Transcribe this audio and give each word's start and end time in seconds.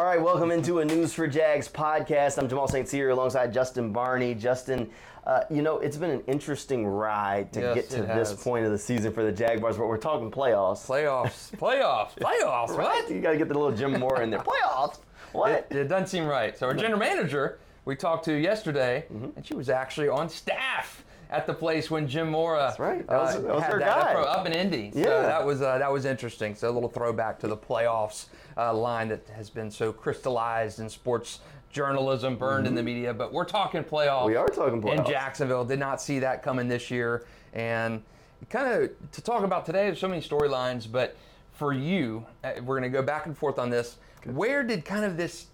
All 0.00 0.06
right, 0.06 0.18
welcome 0.22 0.50
into 0.50 0.78
a 0.78 0.84
News4Jax 0.86 1.70
podcast. 1.70 2.38
I'm 2.38 2.48
Jamal 2.48 2.66
St. 2.66 2.88
Cyr 2.88 3.10
alongside 3.10 3.52
Justin 3.52 3.92
Barney. 3.92 4.32
Justin, 4.34 4.88
uh, 5.26 5.42
you 5.50 5.60
know, 5.60 5.76
it's 5.80 5.98
been 5.98 6.08
an 6.08 6.22
interesting 6.26 6.86
ride 6.86 7.52
to 7.52 7.60
Yes, 7.60 7.74
get 7.74 7.90
to 7.90 8.02
this 8.04 8.32
point 8.32 8.64
of 8.64 8.72
the 8.72 8.78
season 8.78 9.12
for 9.12 9.22
the 9.22 9.30
Jaguars, 9.30 9.76
but 9.76 9.88
we're 9.88 9.98
talking 9.98 10.30
playoffs. 10.30 10.86
Playoffs, 10.86 11.50
playoffs, 11.58 12.14
playoffs. 12.14 12.68
Right? 12.70 13.02
What? 13.04 13.10
You 13.10 13.20
got 13.20 13.32
to 13.32 13.36
get 13.36 13.48
the 13.48 13.54
little 13.58 13.76
Jim 13.76 14.00
Mora 14.00 14.22
in 14.22 14.30
there. 14.30 14.40
Playoffs? 14.40 15.00
What? 15.32 15.66
It, 15.70 15.76
it 15.76 15.88
doesn't 15.88 16.06
seem 16.06 16.24
right. 16.24 16.56
So 16.58 16.68
our 16.68 16.72
general 16.74 16.98
manager, 16.98 17.58
we 17.84 17.94
talked 17.94 18.24
to 18.24 18.32
yesterday, 18.32 19.04
Mm-hmm. 19.12 19.36
and 19.36 19.44
she 19.44 19.52
was 19.52 19.68
actually 19.68 20.08
on 20.08 20.30
staff 20.30 21.04
at 21.30 21.46
the 21.46 21.54
place 21.54 21.90
when 21.90 22.06
Jim 22.08 22.28
Mora 22.30 22.58
That's 22.58 22.78
right. 22.78 23.06
That 23.06 23.20
was- 23.22 23.42
that 23.42 23.54
was 23.54 23.62
had 23.62 23.72
her 23.72 23.78
that 23.78 24.14
guy. 24.14 24.20
up, 24.20 24.46
in 24.46 24.52
Indy. 24.52 24.90
So 24.92 24.98
Yeah. 24.98 25.22
that 25.22 25.44
was 25.46 25.62
uh, 25.62 25.78
that 25.78 25.90
was 25.90 26.04
interesting. 26.04 26.54
So 26.54 26.68
a 26.68 26.72
little 26.72 26.88
throwback 26.88 27.38
to 27.40 27.48
the 27.48 27.56
playoffs 27.56 28.26
uh, 28.56 28.74
line 28.74 29.08
that 29.08 29.26
has 29.34 29.48
been 29.48 29.70
so 29.70 29.92
crystallized 29.92 30.80
in 30.80 30.88
sports 30.88 31.40
journalism, 31.72 32.36
burned 32.36 32.66
in 32.66 32.74
the 32.74 32.82
media. 32.82 33.14
But 33.14 33.32
we're 33.32 33.44
talking 33.44 33.84
playoffs. 33.84 34.18
Mm-hmm. 34.22 34.26
We 34.26 34.36
are 34.36 34.48
talking 34.48 34.82
playoffs. 34.82 35.06
in. 35.06 35.12
Jacksonville. 35.12 35.64
Did 35.64 35.78
not 35.78 36.02
see 36.02 36.18
that 36.18 36.42
coming 36.42 36.66
this 36.68 36.90
year, 36.90 37.24
and 37.54 38.02
kind 38.48 38.82
of 38.82 38.90
to 39.12 39.22
talk 39.22 39.44
about 39.44 39.64
today. 39.64 39.84
There's 39.86 40.00
so 40.00 40.08
many 40.08 40.20
storylines, 40.20 40.90
but 40.90 41.16
for 41.52 41.72
you, 41.72 42.26
uh, 42.42 42.52
we're 42.64 42.78
going 42.80 42.90
to 42.90 42.96
go 42.98 43.02
back 43.02 43.26
and 43.26 43.36
forth 43.38 43.58
on 43.58 43.70
this. 43.70 43.98
Where 44.24 44.64
did 44.64 44.84
kind 44.84 45.04
of 45.04 45.16
this 45.16 45.46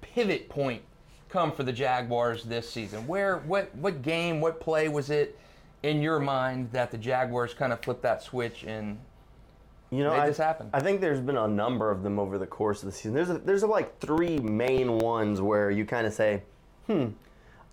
pivot 0.00 0.48
point 0.48 0.82
come 1.30 1.52
for 1.52 1.62
the 1.62 1.72
Jaguars 1.72 2.44
this 2.44 2.68
season? 2.68 3.06
Where, 3.06 3.38
what, 3.38 3.74
what 3.76 4.02
game, 4.02 4.40
what 4.40 4.60
play 4.60 4.88
was 4.88 5.10
it 5.10 5.38
in 5.82 6.02
your 6.02 6.18
mind 6.20 6.70
that 6.72 6.90
the 6.90 6.98
Jaguars 6.98 7.54
kind 7.54 7.72
of 7.72 7.80
flipped 7.80 8.02
that 8.02 8.22
switch 8.22 8.64
and 8.64 8.98
You 9.90 10.04
know, 10.04 10.10
made 10.10 10.20
I, 10.20 10.26
this 10.26 10.38
happen? 10.38 10.70
I 10.72 10.80
think 10.80 11.00
there's 11.00 11.20
been 11.20 11.36
a 11.36 11.48
number 11.48 11.90
of 11.90 12.02
them 12.02 12.18
over 12.18 12.38
the 12.38 12.46
course 12.46 12.82
of 12.82 12.86
the 12.86 12.92
season. 12.92 13.14
There's 13.14 13.30
a, 13.30 13.38
there's 13.38 13.62
a, 13.62 13.66
like 13.66 13.98
three 13.98 14.38
main 14.38 14.98
ones 14.98 15.40
where 15.40 15.70
you 15.70 15.84
kind 15.84 16.06
of 16.06 16.12
say, 16.12 16.42
hmm, 16.86 17.06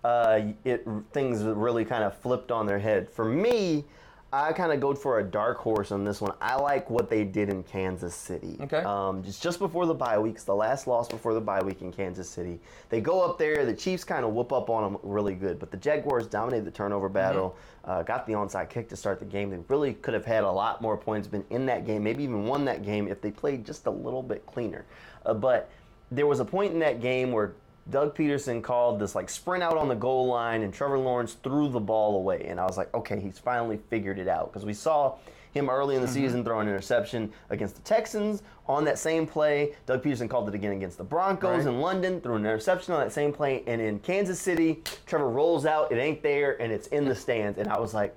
uh, 0.03 0.39
it 0.63 0.87
things 1.11 1.43
really 1.43 1.83
kind 1.83 2.03
of 2.03 2.17
flipped 2.17 2.51
on 2.51 2.65
their 2.65 2.79
head. 2.79 3.09
For 3.09 3.25
me, 3.25 3.85
I 4.33 4.51
kind 4.51 4.73
of 4.73 4.81
go 4.81 4.93
for 4.93 5.19
a 5.19 5.23
dark 5.23 5.57
horse 5.57 5.91
on 5.91 6.03
this 6.03 6.19
one. 6.19 6.33
I 6.41 6.55
like 6.55 6.89
what 6.89 7.09
they 7.09 7.23
did 7.23 7.47
in 7.47 7.63
Kansas 7.63 8.13
City. 8.13 8.57
Okay. 8.59 8.79
Um, 8.79 9.23
just 9.23 9.41
just 9.41 9.57
before 9.57 9.85
the 9.85 9.93
bye 9.93 10.19
weeks, 10.19 10.43
the 10.43 10.53
last 10.55 10.85
loss 10.85 11.07
before 11.07 11.33
the 11.33 11.39
bye 11.39 11.61
week 11.61 11.81
in 11.81 11.93
Kansas 11.93 12.29
City, 12.29 12.59
they 12.89 12.99
go 12.99 13.23
up 13.23 13.37
there. 13.37 13.65
The 13.65 13.73
Chiefs 13.73 14.03
kind 14.03 14.25
of 14.25 14.33
whoop 14.33 14.51
up 14.51 14.69
on 14.69 14.83
them 14.83 15.01
really 15.01 15.33
good, 15.33 15.59
but 15.59 15.71
the 15.71 15.77
Jaguars 15.77 16.27
dominated 16.27 16.65
the 16.65 16.71
turnover 16.71 17.07
battle. 17.07 17.55
Uh, 17.85 18.03
got 18.03 18.27
the 18.27 18.33
onside 18.33 18.69
kick 18.69 18.89
to 18.89 18.97
start 18.97 19.19
the 19.19 19.25
game. 19.25 19.49
They 19.49 19.59
really 19.69 19.93
could 19.93 20.13
have 20.13 20.25
had 20.25 20.43
a 20.43 20.51
lot 20.51 20.81
more 20.81 20.97
points, 20.97 21.25
been 21.25 21.45
in 21.49 21.65
that 21.67 21.85
game, 21.85 22.03
maybe 22.03 22.23
even 22.23 22.45
won 22.45 22.65
that 22.65 22.83
game 22.83 23.07
if 23.07 23.21
they 23.21 23.31
played 23.31 23.65
just 23.65 23.85
a 23.85 23.91
little 23.91 24.21
bit 24.21 24.45
cleaner. 24.45 24.85
Uh, 25.25 25.33
but 25.33 25.69
there 26.11 26.27
was 26.27 26.41
a 26.41 26.45
point 26.45 26.73
in 26.73 26.79
that 26.79 26.99
game 26.99 27.31
where 27.31 27.53
Doug 27.89 28.15
Pederson 28.15 28.61
called 28.61 28.99
this 28.99 29.15
like 29.15 29.29
sprint 29.29 29.63
out 29.63 29.77
on 29.77 29.87
the 29.87 29.95
goal 29.95 30.27
line, 30.27 30.61
and 30.61 30.73
Trevor 30.73 30.99
Lawrence 30.99 31.37
threw 31.43 31.69
the 31.69 31.79
ball 31.79 32.17
away. 32.17 32.45
And 32.47 32.59
I 32.59 32.65
was 32.65 32.77
like, 32.77 32.93
okay, 32.93 33.19
he's 33.19 33.39
finally 33.39 33.79
figured 33.89 34.19
it 34.19 34.27
out 34.27 34.51
because 34.51 34.65
we 34.65 34.73
saw 34.73 35.15
him 35.53 35.69
early 35.69 35.95
in 35.95 36.01
the 36.01 36.07
mm-hmm. 36.07 36.13
season 36.13 36.43
throw 36.43 36.59
an 36.59 36.67
interception 36.67 37.31
against 37.49 37.75
the 37.75 37.81
Texans 37.81 38.43
on 38.67 38.83
that 38.85 38.99
same 38.99 39.25
play. 39.25 39.73
Doug 39.85 40.03
Pederson 40.03 40.29
called 40.29 40.49
it 40.49 40.55
again 40.55 40.73
against 40.73 40.97
the 40.97 41.03
Broncos 41.03 41.65
Right. 41.65 41.73
in 41.73 41.81
London, 41.81 42.21
threw 42.21 42.35
an 42.35 42.45
interception 42.45 42.93
on 42.93 42.99
that 42.99 43.11
same 43.11 43.33
play, 43.33 43.63
and 43.67 43.81
in 43.81 43.99
Kansas 43.99 44.39
City, 44.39 44.83
Trevor 45.05 45.29
rolls 45.29 45.65
out, 45.65 45.91
it 45.91 45.97
ain't 45.97 46.21
there, 46.21 46.61
and 46.61 46.71
it's 46.71 46.87
in 46.87 47.05
the 47.05 47.15
stands. 47.15 47.57
And 47.57 47.69
I 47.69 47.79
was 47.79 47.93
like, 47.93 48.15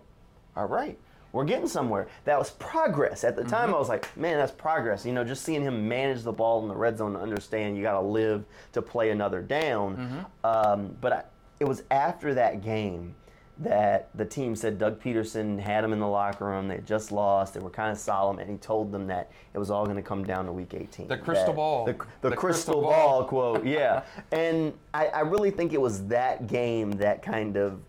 all 0.56 0.66
right, 0.66 0.98
we're 1.32 1.44
getting 1.44 1.68
somewhere. 1.68 2.08
That 2.24 2.38
was 2.38 2.50
progress. 2.50 3.24
At 3.24 3.36
the 3.36 3.44
time, 3.44 3.70
I 3.74 3.78
was 3.78 3.88
like, 3.88 4.14
man, 4.16 4.38
that's 4.38 4.52
progress. 4.52 5.06
You 5.06 5.12
know, 5.12 5.24
just 5.24 5.44
seeing 5.44 5.62
him 5.62 5.88
manage 5.88 6.22
the 6.22 6.32
ball 6.32 6.62
in 6.62 6.68
the 6.68 6.74
red 6.74 6.98
zone 6.98 7.12
to 7.12 7.20
understand 7.20 7.76
you 7.76 7.82
got 7.82 8.00
to 8.00 8.06
live 8.06 8.44
to 8.72 8.82
play 8.82 9.10
another 9.10 9.40
down. 9.40 10.26
Um, 10.44 10.96
but 11.00 11.12
I, 11.12 11.22
it 11.60 11.64
was 11.64 11.82
after 11.90 12.34
that 12.34 12.62
game 12.62 13.14
that 13.58 14.08
the 14.14 14.24
team 14.24 14.56
said 14.56 14.78
Doug 14.78 15.02
Pederson 15.02 15.60
had 15.60 15.84
him 15.84 15.92
in 15.92 16.00
the 16.00 16.08
locker 16.08 16.46
room. 16.46 16.66
They 16.66 16.76
had 16.76 16.86
just 16.86 17.12
lost. 17.12 17.52
They 17.52 17.60
were 17.60 17.68
kind 17.68 17.92
of 17.92 17.98
solemn, 17.98 18.38
and 18.38 18.50
he 18.50 18.56
told 18.56 18.90
them 18.90 19.06
that 19.08 19.30
it 19.52 19.58
was 19.58 19.70
all 19.70 19.84
going 19.84 19.96
to 19.96 20.02
come 20.02 20.24
down 20.24 20.46
to 20.46 20.52
Week 20.52 20.72
18. 20.72 21.08
The 21.08 21.18
crystal 21.18 21.52
ball. 21.52 21.84
The, 21.84 21.92
the 22.22 22.30
The 22.30 22.36
crystal, 22.36 22.36
crystal 22.38 22.80
ball 22.82 23.20
ball. 23.20 23.24
quote, 23.28 23.66
yeah. 23.66 24.02
and 24.32 24.72
I, 24.94 25.08
I 25.08 25.20
really 25.20 25.50
think 25.50 25.74
it 25.74 25.80
was 25.80 26.06
that 26.06 26.46
game 26.46 26.92
that 26.92 27.22
kind 27.22 27.58
of 27.58 27.80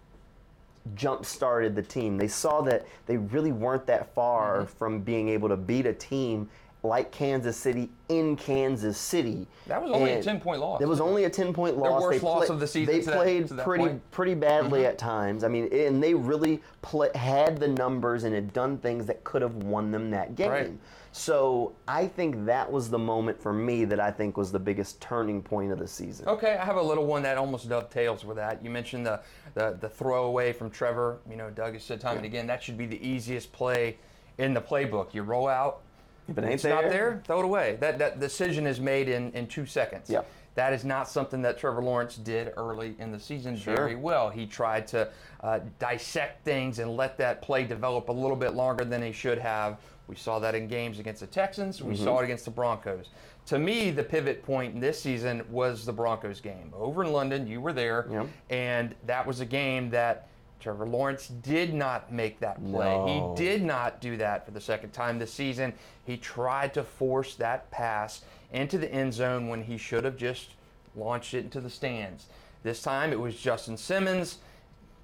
jump 0.95 1.25
started 1.25 1.75
the 1.75 1.81
team. 1.81 2.17
They 2.17 2.27
saw 2.27 2.61
that 2.61 2.85
they 3.05 3.17
really 3.17 3.51
weren't 3.51 3.85
that 3.87 4.13
far 4.13 4.61
Mm-hmm. 4.61 4.77
from 4.77 5.01
being 5.01 5.29
able 5.29 5.49
to 5.49 5.57
beat 5.57 5.85
a 5.85 5.93
team 5.93 6.49
like 6.83 7.11
Kansas 7.11 7.57
City 7.57 7.89
in 8.09 8.35
Kansas 8.35 8.97
City. 8.97 9.47
That 9.67 9.81
was 9.81 9.91
only 9.91 10.13
a 10.13 10.23
10-point 10.23 10.59
loss. 10.59 10.81
It 10.81 10.87
was 10.87 10.99
only 10.99 11.25
a 11.25 11.29
10 11.29 11.53
point 11.53 11.77
loss. 11.77 12.01
worst 12.01 12.21
they 12.21 12.27
loss 12.27 12.49
of 12.49 12.59
the 12.59 12.67
season 12.67 12.95
They 12.95 13.01
played 13.03 13.49
that 13.49 13.63
pretty 13.63 13.83
point. 13.83 13.95
Mm-hmm. 13.97 14.11
pretty 14.11 14.33
badly 14.33 14.85
at 14.85 14.97
times. 14.97 15.43
I 15.43 15.47
mean, 15.47 15.71
and 15.71 16.01
they 16.01 16.13
really 16.13 16.61
play, 16.81 17.09
had 17.13 17.59
the 17.59 17.67
numbers 17.67 18.23
and 18.23 18.33
had 18.33 18.51
done 18.51 18.77
things 18.79 19.05
that 19.05 19.23
could 19.23 19.41
have 19.41 19.55
won 19.57 19.91
them 19.91 20.09
that 20.11 20.35
game. 20.35 20.49
Right. 20.49 20.71
So 21.13 21.75
I 21.87 22.07
think 22.07 22.45
that 22.45 22.71
was 22.71 22.89
the 22.89 22.97
moment 22.97 23.41
for 23.41 23.51
me 23.51 23.83
that 23.85 23.99
I 23.99 24.11
think 24.11 24.37
was 24.37 24.51
the 24.51 24.59
biggest 24.59 25.01
turning 25.01 25.41
point 25.41 25.71
of 25.71 25.77
the 25.77 25.87
season. 25.87 26.27
Okay, 26.27 26.55
I 26.55 26.63
have 26.63 26.77
a 26.77 26.81
little 26.81 27.05
one 27.05 27.21
that 27.23 27.37
almost 27.37 27.67
dovetails 27.67 28.23
with 28.23 28.37
that. 28.37 28.63
You 28.63 28.69
mentioned 28.69 29.05
the 29.05 29.21
the, 29.53 29.77
the 29.79 29.89
throwaway 29.89 30.53
from 30.53 30.69
Trevor. 30.69 31.19
You 31.29 31.35
know, 31.35 31.49
Doug 31.49 31.73
has 31.73 31.83
said 31.83 31.99
time 31.99 32.17
and 32.17 32.25
again 32.25 32.47
that 32.47 32.63
should 32.63 32.77
be 32.77 32.85
the 32.85 33.05
easiest 33.05 33.51
play 33.51 33.97
in 34.37 34.53
the 34.53 34.61
playbook. 34.61 35.13
You 35.13 35.23
roll 35.23 35.49
out, 35.49 35.81
If 36.27 36.37
it 36.37 36.43
ain't 36.43 36.53
it's 36.53 36.63
not 36.63 36.81
there- 36.83 36.91
there, 36.91 37.21
throw 37.25 37.39
it 37.39 37.45
away. 37.45 37.77
That 37.79 37.97
that 37.99 38.19
decision 38.19 38.67
is 38.67 38.79
made 38.79 39.09
in 39.09 39.31
in 39.33 39.47
two 39.47 39.65
seconds. 39.65 40.09
Yep. 40.09 40.25
That 40.55 40.73
is 40.73 40.83
not 40.83 41.07
something 41.07 41.41
that 41.43 41.57
Trevor 41.57 41.81
Lawrence 41.81 42.17
did 42.17 42.51
early 42.57 42.95
in 42.99 43.11
the 43.13 43.19
season 43.19 43.55
Sure. 43.55 43.73
very 43.75 43.95
well. 43.95 44.29
He 44.29 44.45
tried 44.45 44.85
to 44.87 45.07
uh, 45.41 45.59
dissect 45.79 46.43
things 46.43 46.79
and 46.79 46.97
let 46.97 47.17
that 47.19 47.41
play 47.41 47.63
develop 47.63 48.09
a 48.09 48.11
little 48.11 48.35
bit 48.35 48.53
longer 48.53 48.83
than 48.83 49.01
he 49.01 49.13
should 49.13 49.37
have. 49.39 49.77
We 50.07 50.15
saw 50.17 50.39
that 50.39 50.53
in 50.53 50.67
games 50.67 50.99
against 50.99 51.21
the 51.21 51.27
Texans. 51.27 51.81
We 51.81 51.93
Mm-hmm. 51.93 52.03
saw 52.03 52.19
it 52.19 52.25
against 52.25 52.43
the 52.45 52.51
Broncos. 52.51 53.09
To 53.45 53.57
me, 53.59 53.91
the 53.91 54.03
pivot 54.03 54.43
point 54.43 54.73
in 54.75 54.81
this 54.81 55.01
season 55.01 55.41
was 55.49 55.85
the 55.85 55.93
Broncos 55.93 56.41
game. 56.41 56.73
Over 56.77 57.05
in 57.05 57.13
London, 57.13 57.47
you 57.47 57.61
were 57.61 57.73
there, 57.73 58.07
Yep. 58.11 58.27
and 58.49 58.95
that 59.05 59.25
was 59.25 59.39
a 59.39 59.45
game 59.45 59.89
that 59.91 60.27
Trevor 60.61 60.85
Lawrence 60.85 61.27
did 61.27 61.73
not 61.73 62.11
make 62.13 62.39
that 62.39 62.63
play. 62.63 62.95
No. 62.97 63.33
He 63.35 63.43
did 63.43 63.63
not 63.63 63.99
do 63.99 64.15
that 64.17 64.45
for 64.45 64.51
the 64.51 64.61
second 64.61 64.91
time 64.91 65.19
this 65.19 65.33
season. 65.33 65.73
He 66.05 66.17
tried 66.17 66.73
to 66.75 66.83
force 66.83 67.35
that 67.35 67.69
pass 67.71 68.21
into 68.53 68.77
the 68.77 68.91
end 68.91 69.13
zone 69.13 69.47
when 69.47 69.63
he 69.63 69.77
should 69.77 70.03
have 70.05 70.17
just 70.17 70.51
launched 70.95 71.33
it 71.33 71.43
into 71.45 71.59
the 71.61 71.69
stands. 71.69 72.27
This 72.63 72.81
time 72.81 73.11
it 73.11 73.19
was 73.19 73.35
Justin 73.35 73.75
Simmons 73.75 74.37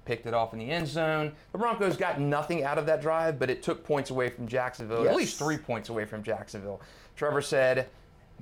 picked 0.04 0.26
it 0.26 0.32
off 0.32 0.52
in 0.52 0.58
the 0.60 0.70
end 0.70 0.86
zone. 0.86 1.32
The 1.52 1.58
Broncos 1.58 1.96
got 1.96 2.20
nothing 2.20 2.62
out 2.62 2.78
of 2.78 2.86
that 2.86 3.02
drive, 3.02 3.38
but 3.38 3.50
it 3.50 3.62
took 3.62 3.84
points 3.84 4.10
away 4.10 4.30
from 4.30 4.46
Jacksonville, 4.46 5.02
Yes. 5.04 5.10
at 5.10 5.16
least 5.16 5.38
three 5.38 5.58
points 5.58 5.88
away 5.88 6.04
from 6.04 6.22
Jacksonville. 6.22 6.80
Trevor 7.16 7.42
said 7.42 7.88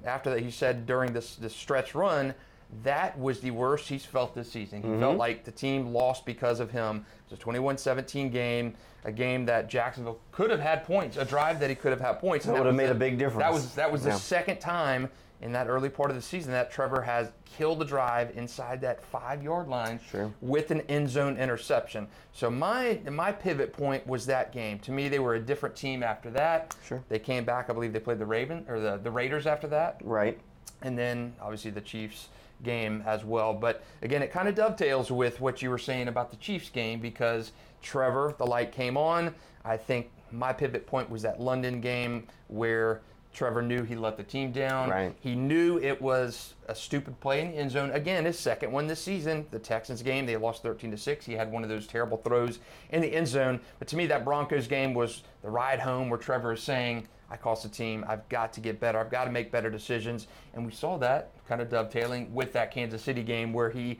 after 0.05 0.29
that, 0.31 0.41
he 0.41 0.51
said 0.51 0.85
during 0.87 1.13
this 1.15 1.37
this 1.37 1.57
stretch 1.57 1.95
run, 1.95 2.35
that 2.83 3.19
was 3.19 3.41
the 3.41 3.51
worst 3.53 3.89
he's 3.89 4.05
felt 4.05 4.35
this 4.35 4.51
season. 4.51 4.83
He 4.83 4.89
Mm-hmm. 4.89 5.01
felt 5.01 5.17
like 5.17 5.45
the 5.45 5.53
team 5.53 5.93
lost 5.93 6.27
because 6.27 6.61
of 6.61 6.71
him. 6.71 7.05
It's 7.31 7.41
a 7.41 7.45
21-17 7.45 8.31
game, 8.33 8.75
a 9.05 9.13
game 9.13 9.45
that 9.47 9.69
Jacksonville 9.69 10.19
could 10.33 10.51
have 10.51 10.61
had 10.61 10.85
points, 10.85 11.17
a 11.17 11.25
drive 11.25 11.61
that 11.61 11.71
he 11.71 11.77
could 11.77 11.91
have 11.93 12.01
had 12.01 12.15
points. 12.21 12.47
and 12.47 12.55
That 12.55 12.61
would 12.61 12.67
have 12.67 12.75
made 12.77 12.87
the- 12.89 12.93
a 12.93 12.95
big 12.95 13.19
difference. 13.19 13.43
That 13.45 13.53
was 13.53 13.75
that 13.77 13.91
was 13.93 14.03
the 14.05 14.13
second 14.13 14.59
time 14.61 15.09
in 15.43 15.53
that 15.53 15.69
early 15.69 15.91
part 15.91 16.09
of 16.11 16.17
the 16.17 16.23
season 16.23 16.51
that 16.53 16.71
Trevor 16.71 17.03
has 17.03 17.31
killed 17.45 17.79
the 17.79 17.85
drive 17.85 18.35
inside 18.39 18.81
that 18.81 19.03
five 19.05 19.43
yard 19.43 19.69
line 19.69 20.01
Sure. 20.11 20.33
with 20.41 20.71
an 20.71 20.81
end 20.83 21.09
zone 21.11 21.37
interception. 21.37 22.09
So 22.33 22.51
my 22.51 22.99
my 23.11 23.33
pivot 23.33 23.73
point 23.73 24.07
was 24.07 24.27
that 24.27 24.51
game. 24.51 24.79
To 24.81 24.93
me, 24.93 25.09
they 25.09 25.19
were 25.19 25.35
a 25.35 25.41
different 25.41 25.77
team 25.77 26.03
after 26.03 26.31
that. 26.31 26.75
Sure. 26.85 27.03
They 27.09 27.19
came 27.19 27.45
back. 27.45 27.69
I 27.71 27.75
believe 27.75 27.93
they 27.93 28.01
played 28.01 28.19
the 28.19 28.27
Raven 28.27 28.65
or 28.69 28.81
the, 28.81 28.97
the 28.97 29.11
Raiders 29.11 29.47
after 29.47 29.67
that 29.69 30.01
Right. 30.03 30.39
and 30.83 30.97
then 30.99 31.35
obviously 31.41 31.71
the 31.71 31.81
Chiefs 31.83 32.29
game 32.63 33.03
as 33.07 33.25
well. 33.25 33.55
But 33.55 33.85
again, 34.03 34.23
it 34.23 34.33
kind 34.33 34.49
of 34.49 34.55
dovetails 34.55 35.11
with 35.11 35.41
what 35.41 35.63
you 35.63 35.71
were 35.71 35.79
saying 35.79 36.09
about 36.09 36.31
the 36.31 36.37
Chiefs 36.37 36.71
game 36.71 37.01
because 37.01 37.53
Trevor, 37.83 38.35
the 38.39 38.47
light 38.47 38.73
came 38.73 38.97
on. 38.97 39.35
I 39.65 39.77
think 39.77 40.11
my 40.33 40.53
pivot 40.53 40.87
point 40.87 41.11
was 41.11 41.23
that 41.23 41.41
London 41.41 41.81
game 41.81 42.27
where 42.49 43.01
Trevor 43.37 43.61
knew 43.61 43.83
he 43.83 43.95
let 43.95 44.17
the 44.17 44.23
team 44.23 44.51
down. 44.51 44.89
Right. 44.89 45.15
He 45.21 45.35
knew 45.35 45.79
it 45.79 46.01
was 46.01 46.55
a 46.69 46.75
stupid 46.75 47.21
play 47.21 47.43
in 47.43 47.51
the 47.51 47.57
end 47.59 47.71
zone. 47.71 47.91
Again, 47.91 48.25
his 48.25 48.39
second 48.39 48.73
one 48.73 48.87
this 48.87 49.03
season, 49.03 49.47
the 49.51 49.59
Texans 49.59 50.03
game, 50.03 50.25
they 50.25 50.39
lost 50.39 50.63
13 50.63 50.91
to 50.91 50.97
6. 50.97 51.27
He 51.27 51.35
had 51.35 51.53
one 51.53 51.63
of 51.63 51.69
those 51.69 51.87
terrible 51.87 52.17
throws 52.17 52.61
in 52.91 53.03
the 53.03 53.15
end 53.15 53.29
zone. 53.29 53.61
But 53.79 53.89
to 53.89 53.97
me, 53.97 54.07
that 54.07 54.25
Broncos 54.25 54.67
game 54.67 54.95
was 54.95 55.23
the 55.43 55.51
ride 55.51 55.81
home 55.81 56.09
where 56.09 56.19
Trevor 56.19 56.55
is 56.55 56.63
saying, 56.63 57.09
I 57.31 57.37
cost 57.37 57.63
the 57.63 57.69
team. 57.69 58.05
I've 58.09 58.29
got 58.29 58.53
to 58.55 58.61
get 58.61 58.79
better. 58.79 58.99
I've 58.99 59.11
got 59.11 59.25
to 59.25 59.31
make 59.31 59.51
better 59.51 59.71
decisions. 59.71 60.29
And 60.55 60.65
we 60.65 60.73
saw 60.73 60.97
that 60.99 61.31
kind 61.49 61.61
of 61.61 61.69
dovetailing 61.69 62.33
with 62.33 62.53
that 62.53 62.71
Kansas 62.71 63.03
City 63.03 63.23
game 63.23 63.53
where 63.53 63.71
he 63.71 63.99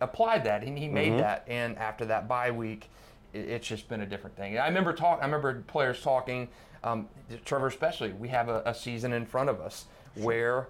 applied 0.00 0.44
that 0.44 0.62
and 0.62 0.76
he 0.78 0.88
made 0.88 1.18
that. 1.18 1.44
And 1.48 1.76
after 1.78 2.04
that 2.06 2.28
bye 2.28 2.50
week, 2.50 2.90
it's 3.32 3.66
just 3.66 3.88
been 3.88 4.02
a 4.02 4.06
different 4.06 4.36
thing. 4.36 4.58
I 4.58 4.66
remember 4.68 4.92
talk. 4.92 5.20
I 5.20 5.24
remember 5.24 5.62
players 5.66 6.02
talking. 6.02 6.48
Um, 6.84 7.08
Trevor, 7.44 7.66
especially, 7.66 8.12
we 8.12 8.28
have 8.28 8.48
a, 8.48 8.62
a 8.66 8.74
season 8.74 9.12
in 9.12 9.26
front 9.26 9.50
of 9.50 9.60
us 9.60 9.86
where 10.14 10.68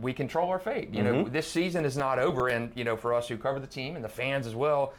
we 0.00 0.12
control 0.12 0.48
our 0.48 0.58
fate. 0.58 0.92
You 0.92 1.02
know, 1.02 1.24
this 1.24 1.46
season 1.46 1.84
is 1.84 1.96
not 1.96 2.18
over, 2.18 2.48
and 2.48 2.72
you 2.74 2.84
know, 2.84 2.96
for 2.96 3.14
us 3.14 3.28
who 3.28 3.36
cover 3.36 3.60
the 3.60 3.66
team 3.66 3.94
and 3.94 4.04
the 4.04 4.08
fans 4.08 4.46
as 4.46 4.54
well. 4.54 4.94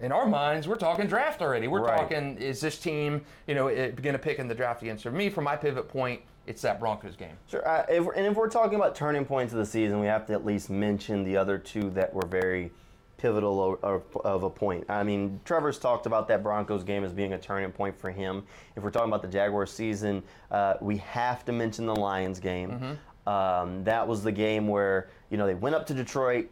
In 0.00 0.12
our 0.12 0.26
minds, 0.26 0.66
we're 0.66 0.74
talking 0.76 1.06
draft 1.06 1.40
already. 1.40 1.68
We're 1.68 1.82
Right. 1.82 1.98
talking, 2.00 2.36
is 2.38 2.60
this 2.60 2.78
team, 2.78 3.24
you 3.46 3.54
know, 3.54 3.68
going 3.68 4.12
to 4.12 4.18
pick 4.18 4.38
in 4.38 4.48
the 4.48 4.54
draft 4.54 4.82
again? 4.82 4.98
So 4.98 5.10
for 5.10 5.16
me, 5.16 5.30
for 5.30 5.40
my 5.40 5.56
pivot 5.56 5.88
point, 5.88 6.20
it's 6.46 6.60
that 6.62 6.78
Broncos 6.80 7.16
game. 7.16 7.36
Sure. 7.48 7.66
Uh, 7.66 7.86
if, 7.88 8.06
and 8.16 8.26
if 8.26 8.34
we're 8.34 8.48
talking 8.50 8.74
about 8.74 8.94
turning 8.94 9.24
points 9.24 9.52
of 9.52 9.58
the 9.58 9.66
season, 9.66 10.00
we 10.00 10.06
have 10.06 10.26
to 10.26 10.32
at 10.32 10.44
least 10.44 10.68
mention 10.68 11.24
the 11.24 11.36
other 11.36 11.56
two 11.58 11.90
that 11.90 12.12
were 12.12 12.26
very 12.26 12.70
pivotal 13.16 13.78
of, 13.82 14.02
of 14.24 14.42
a 14.42 14.50
point. 14.50 14.84
I 14.90 15.02
mean, 15.04 15.40
Trevor's 15.44 15.78
talked 15.78 16.04
about 16.06 16.28
that 16.28 16.42
Broncos 16.42 16.84
game 16.84 17.04
as 17.04 17.12
being 17.12 17.32
a 17.32 17.38
turning 17.38 17.70
point 17.72 17.96
for 17.96 18.10
him. 18.10 18.44
If 18.76 18.82
we're 18.82 18.90
talking 18.90 19.08
about 19.08 19.22
the 19.22 19.28
Jaguars 19.28 19.72
season, 19.72 20.22
uh, 20.50 20.74
we 20.80 20.98
have 20.98 21.44
to 21.46 21.52
mention 21.52 21.86
the 21.86 21.96
Lions 21.96 22.40
game. 22.40 22.98
Um, 23.26 23.82
that 23.84 24.06
was 24.06 24.22
the 24.22 24.32
game 24.32 24.68
where 24.68 25.08
you 25.30 25.38
know 25.38 25.46
they 25.46 25.54
went 25.54 25.74
up 25.74 25.86
to 25.86 25.94
Detroit. 25.94 26.50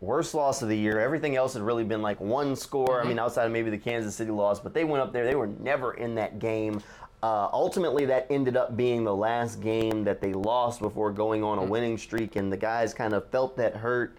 Worst 0.00 0.34
loss 0.34 0.62
of 0.62 0.68
the 0.68 0.76
year. 0.76 1.00
Everything 1.00 1.36
else 1.36 1.54
had 1.54 1.62
really 1.62 1.84
been 1.84 2.02
like 2.02 2.20
one 2.20 2.54
score. 2.54 2.98
I 2.98 3.00
mm-hmm. 3.00 3.08
mean, 3.08 3.18
outside 3.18 3.46
of 3.46 3.52
maybe 3.52 3.70
the 3.70 3.78
Kansas 3.78 4.14
City 4.14 4.30
loss, 4.30 4.60
but 4.60 4.74
they 4.74 4.84
went 4.84 5.02
up 5.02 5.12
there. 5.12 5.24
They 5.24 5.34
were 5.34 5.46
never 5.46 5.94
in 5.94 6.14
that 6.16 6.38
game. 6.38 6.82
Uh, 7.22 7.48
ultimately, 7.52 8.04
that 8.04 8.26
ended 8.30 8.56
up 8.56 8.76
being 8.76 9.02
the 9.02 9.14
last 9.14 9.60
game 9.60 10.04
that 10.04 10.20
they 10.20 10.32
lost 10.32 10.80
before 10.80 11.10
going 11.10 11.42
on 11.42 11.58
a 11.58 11.62
mm. 11.62 11.68
winning 11.68 11.96
streak, 11.98 12.36
and 12.36 12.52
the 12.52 12.56
guys 12.56 12.92
kind 12.92 13.14
of 13.14 13.28
felt 13.30 13.56
that 13.56 13.74
hurt 13.74 14.18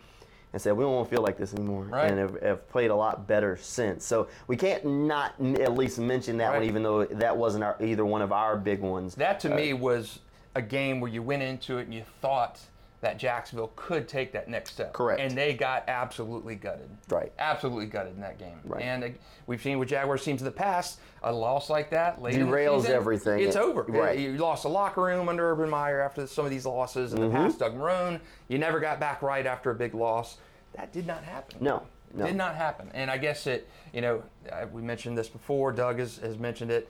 and 0.51 0.61
said, 0.61 0.75
"We 0.75 0.83
don't 0.83 0.93
want 0.93 1.09
to 1.09 1.15
feel 1.15 1.23
like 1.23 1.37
this 1.37 1.53
anymore," 1.53 1.83
Right. 1.83 2.09
and 2.09 2.17
have, 2.17 2.41
have 2.41 2.69
played 2.69 2.89
a 2.89 2.95
lot 2.95 3.27
better 3.27 3.55
since. 3.61 4.03
So 4.03 4.27
we 4.47 4.57
can't 4.57 4.83
not 4.83 5.35
n- 5.39 5.61
at 5.61 5.75
least 5.75 5.99
mention 5.99 6.37
that 6.37 6.51
one, 6.51 6.63
even 6.63 6.81
though 6.81 7.05
that 7.05 7.37
wasn't 7.37 7.63
our, 7.63 7.77
either 7.81 8.03
one 8.03 8.23
of 8.23 8.31
our 8.31 8.57
big 8.57 8.81
ones. 8.81 9.13
That 9.15 9.39
to 9.41 9.53
uh, 9.53 9.55
me 9.55 9.73
was 9.73 10.19
a 10.55 10.61
game 10.61 10.99
where 10.99 11.11
you 11.11 11.21
went 11.21 11.43
into 11.43 11.77
it 11.77 11.83
and 11.83 11.93
you 11.93 12.03
thought 12.19 12.59
that 13.01 13.19
Jacksonville 13.19 13.71
could 13.75 14.07
take 14.07 14.31
that 14.31 14.47
next 14.47 14.71
step. 14.71 14.91
Correct. 14.93 15.21
And 15.21 15.37
they 15.37 15.53
got 15.53 15.83
absolutely 15.87 16.55
gutted. 16.55 16.89
Right. 17.09 17.31
Absolutely 17.37 17.85
gutted 17.85 18.15
in 18.15 18.21
that 18.21 18.39
game. 18.39 18.59
Right. 18.65 18.81
And 18.81 19.03
uh, 19.03 19.07
we've 19.45 19.61
seen 19.61 19.77
with 19.77 19.89
Jaguars 19.89 20.23
teams 20.23 20.41
in 20.41 20.45
the 20.45 20.51
past, 20.51 20.99
a 21.21 21.31
loss 21.31 21.69
like 21.69 21.91
that 21.91 22.21
late 22.21 22.35
Derails 22.35 22.81
season, 22.81 22.95
everything. 22.95 23.39
It's 23.41 23.55
over. 23.55 23.83
Right. 23.83 24.17
You 24.17 24.37
lost 24.37 24.63
the 24.63 24.69
locker 24.69 25.03
room 25.03 25.29
under 25.29 25.51
Urban 25.51 25.69
Meyer 25.69 26.01
after 26.01 26.25
some 26.25 26.43
of 26.45 26.51
these 26.51 26.65
losses. 26.65 27.13
In 27.13 27.21
the 27.21 27.27
Mm-hmm. 27.27 27.35
past, 27.35 27.59
Doug 27.59 27.75
Marrone, 27.75 28.19
you 28.47 28.57
never 28.57 28.79
got 28.79 28.99
back 28.99 29.21
right 29.21 29.45
after 29.45 29.69
a 29.69 29.75
big 29.75 29.93
loss. 29.93 30.37
That 30.73 30.91
did 30.91 31.05
not 31.05 31.23
happen. 31.23 31.57
No, 31.61 31.83
no. 32.15 32.25
Did 32.25 32.35
not 32.35 32.55
happen. 32.55 32.89
And 32.95 33.11
I 33.11 33.17
guess 33.17 33.45
it, 33.47 33.69
you 33.93 34.01
know, 34.01 34.23
we 34.71 34.81
mentioned 34.81 35.17
this 35.17 35.29
before. 35.29 35.71
Doug 35.71 35.99
has, 35.99 36.17
has 36.17 36.37
mentioned 36.39 36.71
it. 36.71 36.89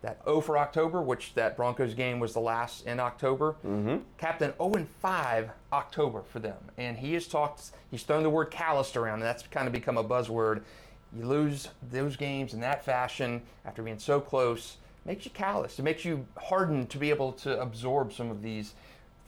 That 0.00 0.20
0 0.24 0.40
for 0.42 0.56
October, 0.56 1.02
which 1.02 1.34
that 1.34 1.56
Broncos 1.56 1.94
game 1.94 2.20
was 2.20 2.32
the 2.32 2.40
last 2.40 2.86
in 2.86 3.00
October. 3.00 3.56
Mm-hmm. 3.66 3.96
Captain 4.16 4.52
0 4.56 4.74
and 4.74 4.88
5 4.88 5.50
October 5.72 6.22
for 6.22 6.38
them. 6.38 6.58
And 6.76 6.96
he 6.96 7.14
has 7.14 7.26
talked, 7.26 7.72
he's 7.90 8.04
thrown 8.04 8.22
the 8.22 8.30
word 8.30 8.50
calloused 8.52 8.96
around, 8.96 9.14
and 9.14 9.24
that's 9.24 9.42
kind 9.42 9.66
of 9.66 9.72
become 9.72 9.98
a 9.98 10.04
buzzword. 10.04 10.62
You 11.16 11.24
lose 11.24 11.68
those 11.90 12.16
games 12.16 12.54
in 12.54 12.60
that 12.60 12.84
fashion 12.84 13.42
after 13.64 13.82
being 13.82 13.98
so 13.98 14.20
close, 14.20 14.76
makes 15.04 15.24
you 15.24 15.30
callous. 15.32 15.78
It 15.78 15.82
makes 15.82 16.04
you 16.04 16.26
hardened 16.36 16.90
to 16.90 16.98
be 16.98 17.10
able 17.10 17.32
to 17.32 17.60
absorb 17.60 18.12
some 18.12 18.30
of 18.30 18.42
these 18.42 18.74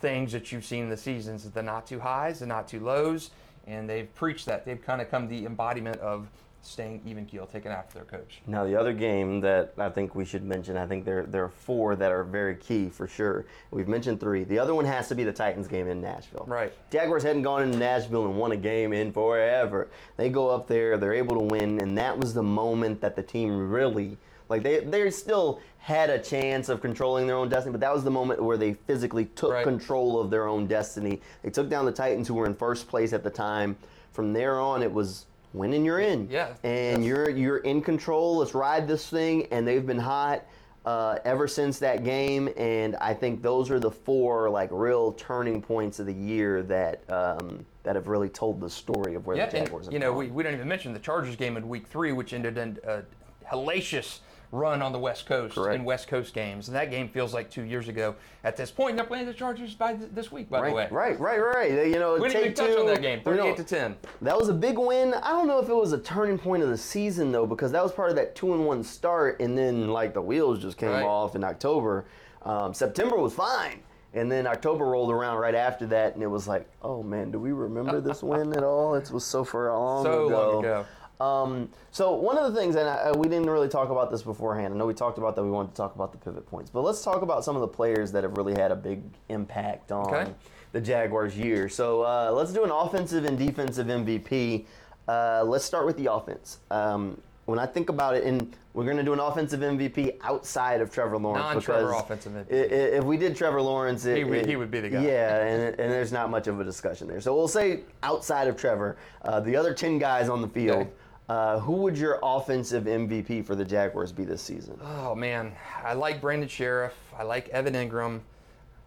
things 0.01 0.31
that 0.33 0.53
you've 0.53 0.65
seen 0.65 0.85
in 0.85 0.91
the 0.91 0.97
seasons 0.97 1.49
the 1.51 1.63
not 1.63 1.87
too 1.87 2.01
highs, 2.01 2.39
the 2.39 2.47
not 2.47 2.69
too 2.69 2.81
lows, 2.81 3.31
and 3.67 3.89
they've 3.89 4.15
preached 4.15 4.47
that. 4.47 4.65
They've 4.65 4.81
kind 4.81 5.01
of 5.01 5.11
come 5.11 5.29
the 5.29 5.47
embodiment 5.47 5.99
of 6.01 6.29
staying 6.63 7.01
even 7.07 7.25
keel, 7.27 7.47
taking 7.47 7.71
after 7.71 7.95
their 7.95 8.05
coach. 8.05 8.41
Now 8.47 8.65
the 8.65 8.77
other 8.79 8.93
game 8.93 9.41
that 9.41 9.73
I 9.79 9.89
think 9.89 10.15
we 10.15 10.25
should 10.25 10.45
mention, 10.45 10.77
I 10.77 10.87
think 10.87 11.05
there 11.05 11.25
there 11.25 11.45
are 11.45 11.49
four 11.49 11.97
that 11.97 12.13
are 12.13 12.25
very 12.25 12.55
key 12.57 12.89
for 12.89 13.07
sure. 13.07 13.47
We've 13.71 13.89
mentioned 13.89 14.21
three. 14.21 14.45
The 14.45 14.59
other 14.59 14.75
one 14.75 14.85
has 14.85 15.09
to 15.09 15.15
be 15.15 15.25
the 15.25 15.33
Titans 15.33 15.69
game 15.69 15.89
in 15.89 16.01
Nashville. 16.01 16.45
Right. 16.47 16.73
Jaguars 16.91 17.23
hadn't 17.23 17.43
gone 17.43 17.63
into 17.63 17.79
Nashville 17.79 18.27
and 18.27 18.37
won 18.37 18.53
a 18.53 18.57
game 18.57 18.93
in 18.93 19.13
forever. 19.13 19.89
They 20.17 20.29
go 20.29 20.49
up 20.49 20.67
there, 20.69 20.99
they're 20.99 21.15
able 21.15 21.37
to 21.39 21.45
win, 21.45 21.81
and 21.81 21.97
that 21.99 22.19
was 22.19 22.35
the 22.35 22.43
moment 22.43 23.01
that 23.01 23.17
the 23.17 23.23
team 23.23 23.71
really 23.71 24.19
like 24.49 24.63
they 24.63 24.81
they 24.81 25.11
still 25.11 25.61
had 25.79 26.11
a 26.11 26.19
chance 26.19 26.69
of 26.69 26.83
controlling 26.83 27.27
their 27.27 27.37
own 27.37 27.49
destiny, 27.49 27.73
but 27.73 27.81
that 27.81 27.93
was 27.95 28.05
the 28.05 28.11
moment 28.11 28.43
where 28.43 28.59
they 28.59 28.75
physically 28.75 29.25
took 29.25 29.53
Right. 29.53 29.65
control 29.65 30.21
of 30.21 30.31
their 30.31 30.47
own 30.47 30.67
destiny. 30.67 31.23
They 31.43 31.49
took 31.51 31.71
down 31.71 31.87
the 31.87 31.93
Titans 31.93 32.29
who 32.29 32.35
were 32.35 32.45
in 32.45 32.55
first 32.55 32.87
place 32.87 33.15
at 33.15 33.23
the 33.25 33.31
time. 33.31 33.77
From 34.13 34.35
there 34.35 34.61
on 34.61 34.83
it 34.83 34.93
was 34.93 35.25
win 35.53 35.73
and 35.73 35.85
you're 35.85 36.01
in. 36.01 36.29
Yeah, 36.31 36.49
And 36.63 37.03
that's- 37.03 37.05
you're 37.05 37.31
you're 37.31 37.59
in 37.59 37.83
control. 37.83 38.39
Let's 38.39 38.55
ride 38.55 38.87
this 38.87 39.09
thing. 39.09 39.47
And 39.51 39.67
they've 39.67 39.87
been 39.87 39.99
hot 39.99 40.45
uh, 40.87 41.19
ever 41.25 41.47
since 41.47 41.79
that 41.81 42.05
game. 42.05 42.49
And 42.57 42.97
I 42.97 43.13
think 43.15 43.43
those 43.43 43.71
are 43.71 43.79
the 43.81 43.91
four 43.91 44.49
like 44.49 44.71
real 44.73 45.13
turning 45.13 45.61
points 45.61 45.99
of 45.99 46.07
the 46.07 46.15
year 46.15 46.63
that 46.65 47.03
um, 47.11 47.65
that 47.83 47.97
have 47.97 48.09
really 48.09 48.29
told 48.29 48.61
the 48.61 48.71
story 48.71 49.15
of 49.15 49.27
where 49.27 49.37
Yeah, 49.37 49.47
the 49.47 49.59
Jaguars 49.59 49.87
and 49.87 49.93
you 49.95 49.99
know, 49.99 50.11
gone. 50.11 50.19
we, 50.19 50.27
we 50.29 50.43
don't 50.43 50.55
even 50.55 50.69
mention 50.69 50.93
the 50.93 50.99
Chargers 50.99 51.37
game 51.37 51.57
in 51.57 51.69
week 51.69 51.87
three, 51.87 52.13
which 52.13 52.33
ended 52.33 52.57
in 52.59 52.79
a 52.87 53.03
hellacious 53.51 54.21
run 54.53 54.83
on 54.83 54.91
the 54.93 54.99
West 54.99 55.27
Coast 55.27 55.55
Correct. 55.55 55.77
in 55.77 55.85
West 55.85 56.09
Coast 56.09 56.35
games. 56.35 56.67
And 56.69 56.77
that 56.77 56.91
game 56.91 57.09
feels 57.09 57.33
like 57.33 57.51
two 57.51 57.63
years 57.63 57.89
ago 57.89 58.17
at 58.43 58.57
this 58.57 58.71
point. 58.71 58.91
And 58.91 58.99
they're 58.99 59.07
playing 59.07 59.27
the 59.27 59.33
Chargers 59.35 59.75
by 59.75 59.95
th- 59.95 60.11
this 60.13 60.33
week, 60.33 60.51
by 60.51 60.69
the 60.69 60.75
way. 60.75 60.89
Right, 60.91 61.19
right, 61.21 61.41
right, 61.41 61.55
right. 61.55 61.87
You 61.87 61.99
know, 62.01 62.15
We 62.19 62.29
didn't 62.29 62.41
even 62.43 62.55
touch 62.55 62.77
on 62.77 62.87
that 62.87 63.01
game, 63.03 63.21
you 63.25 63.31
know, 63.37 63.43
38 63.55 63.57
to 63.59 63.65
10. 63.65 63.97
That 64.23 64.37
was 64.37 64.49
a 64.49 64.55
big 64.55 64.77
win. 64.79 65.15
I 65.15 65.31
don't 65.31 65.47
know 65.47 65.61
if 65.61 65.69
it 65.69 65.75
was 65.75 65.93
a 65.93 65.99
turning 65.99 66.39
point 66.39 66.63
of 66.63 66.69
the 66.69 66.79
season 66.79 67.31
though, 67.31 67.47
because 67.47 67.71
that 67.73 67.83
was 67.83 67.93
part 67.93 68.11
of 68.11 68.17
that 68.17 68.35
two 68.35 68.53
and 68.55 68.67
one 68.67 68.83
start, 68.83 69.41
and 69.41 69.57
then 69.57 69.89
like 69.89 70.15
the 70.15 70.23
wheels 70.23 70.61
just 70.61 70.77
came 70.79 70.91
Right. 70.91 71.05
off 71.05 71.37
in 71.37 71.45
October. 71.45 72.07
Um, 72.43 72.75
September 72.75 73.17
was 73.19 73.35
fine, 73.35 73.81
and 74.15 74.33
then 74.33 74.47
October 74.47 74.87
rolled 74.87 75.11
around 75.13 75.37
right 75.39 75.55
after 75.55 75.87
that, 75.89 76.15
and 76.15 76.23
it 76.23 76.27
was 76.27 76.49
like, 76.49 76.67
oh 76.83 77.03
man, 77.03 77.31
do 77.31 77.39
we 77.39 77.53
remember 77.53 78.01
this 78.01 78.23
win 78.23 78.53
at 78.57 78.65
all? 78.65 78.95
It 78.97 79.11
was 79.13 79.25
so 79.25 79.45
far 79.45 79.71
long 79.73 80.03
So 80.05 80.27
ago. 80.27 80.51
long 80.55 80.65
ago. 80.65 80.87
Um, 81.21 81.69
so 81.91 82.15
one 82.15 82.39
of 82.39 82.53
the 82.53 82.59
things, 82.59 82.77
and 82.77 82.89
I, 82.89 83.13
we 83.13 83.29
didn't 83.29 83.51
really 83.51 83.69
talk 83.69 83.91
about 83.91 84.11
this 84.11 84.23
beforehand. 84.23 84.73
I 84.73 84.77
know 84.77 84.87
we 84.87 84.95
talked 84.95 85.19
about 85.19 85.37
that. 85.37 85.43
We 85.45 85.51
wanted 85.51 85.71
to 85.71 85.77
talk 85.77 85.95
about 85.95 86.13
the 86.13 86.19
pivot 86.19 86.47
points, 86.47 86.71
but 86.71 86.81
let's 86.83 87.03
talk 87.03 87.23
about 87.23 87.45
some 87.45 87.57
of 87.57 87.61
the 87.61 87.69
players 87.69 88.11
that 88.13 88.23
have 88.25 88.37
really 88.37 88.55
had 88.55 88.71
a 88.73 88.77
big 88.77 89.03
impact 89.29 89.93
on 89.93 90.07
Okay. 90.15 90.33
the 90.73 90.81
Jaguars' 90.81 91.37
year. 91.37 91.69
So 91.69 92.03
uh, 92.03 92.31
let's 92.35 92.53
do 92.53 92.65
an 92.65 92.71
offensive 92.71 93.25
and 93.27 93.39
defensive 93.39 93.87
MVP. 93.89 94.65
Uh, 95.09 95.43
let's 95.45 95.65
start 95.65 95.85
with 95.87 95.97
the 95.99 96.11
offense. 96.13 96.59
Um, 96.71 97.21
when 97.47 97.59
I 97.59 97.67
think 97.67 97.89
about 97.89 98.15
it, 98.17 98.23
and 98.25 98.55
we're 98.75 98.85
going 98.85 98.97
to 98.99 99.03
do 99.03 99.13
an 99.13 99.19
offensive 99.19 99.59
MVP 99.61 100.19
outside 100.23 100.81
of 100.81 100.93
Trevor 100.93 101.19
Lawrence 101.19 101.43
Non-Trevor 101.45 101.93
offensive 101.95 102.33
MVP. 102.33 102.47
If 102.53 103.03
we 103.05 103.17
did 103.17 103.35
Trevor 103.37 103.61
Lawrence, 103.61 104.05
it, 104.07 104.19
He 104.19 104.25
would- 104.25 104.39
it- 104.39 104.47
he 104.47 104.55
would 104.55 104.71
be 104.71 104.79
the 104.81 104.89
guy. 104.89 105.03
Yeah, 105.05 105.43
and, 105.45 105.63
and 105.81 105.93
there's 105.93 106.13
not 106.13 106.31
much 106.31 106.47
of 106.47 106.61
a 106.61 106.65
discussion 106.65 107.09
there. 107.09 107.21
So 107.21 107.35
we'll 107.35 107.49
say 107.49 107.81
outside 108.05 108.47
of 108.47 108.57
Trevor, 108.57 108.97
uh, 109.25 109.41
the 109.41 109.57
other 109.57 109.75
ten 109.75 109.99
guys 109.99 110.29
on 110.29 110.41
the 110.41 110.49
field. 110.49 110.83
Okay. 110.83 110.91
Uh, 111.31 111.61
who 111.61 111.75
would 111.75 111.97
your 111.97 112.19
offensive 112.25 112.87
MVP 112.87 113.47
for 113.47 113.55
the 113.55 113.65
Jaguars 113.65 114.11
be 114.11 114.25
this 114.25 114.43
season? 114.43 114.77
Oh 114.83 115.15
man, 115.15 115.53
I 115.85 115.93
like 115.93 116.21
Brandon 116.21 116.49
Scherff. 116.49 116.91
I 117.17 117.23
like 117.23 117.49
Evan 117.51 117.75
Engram, 117.75 118.23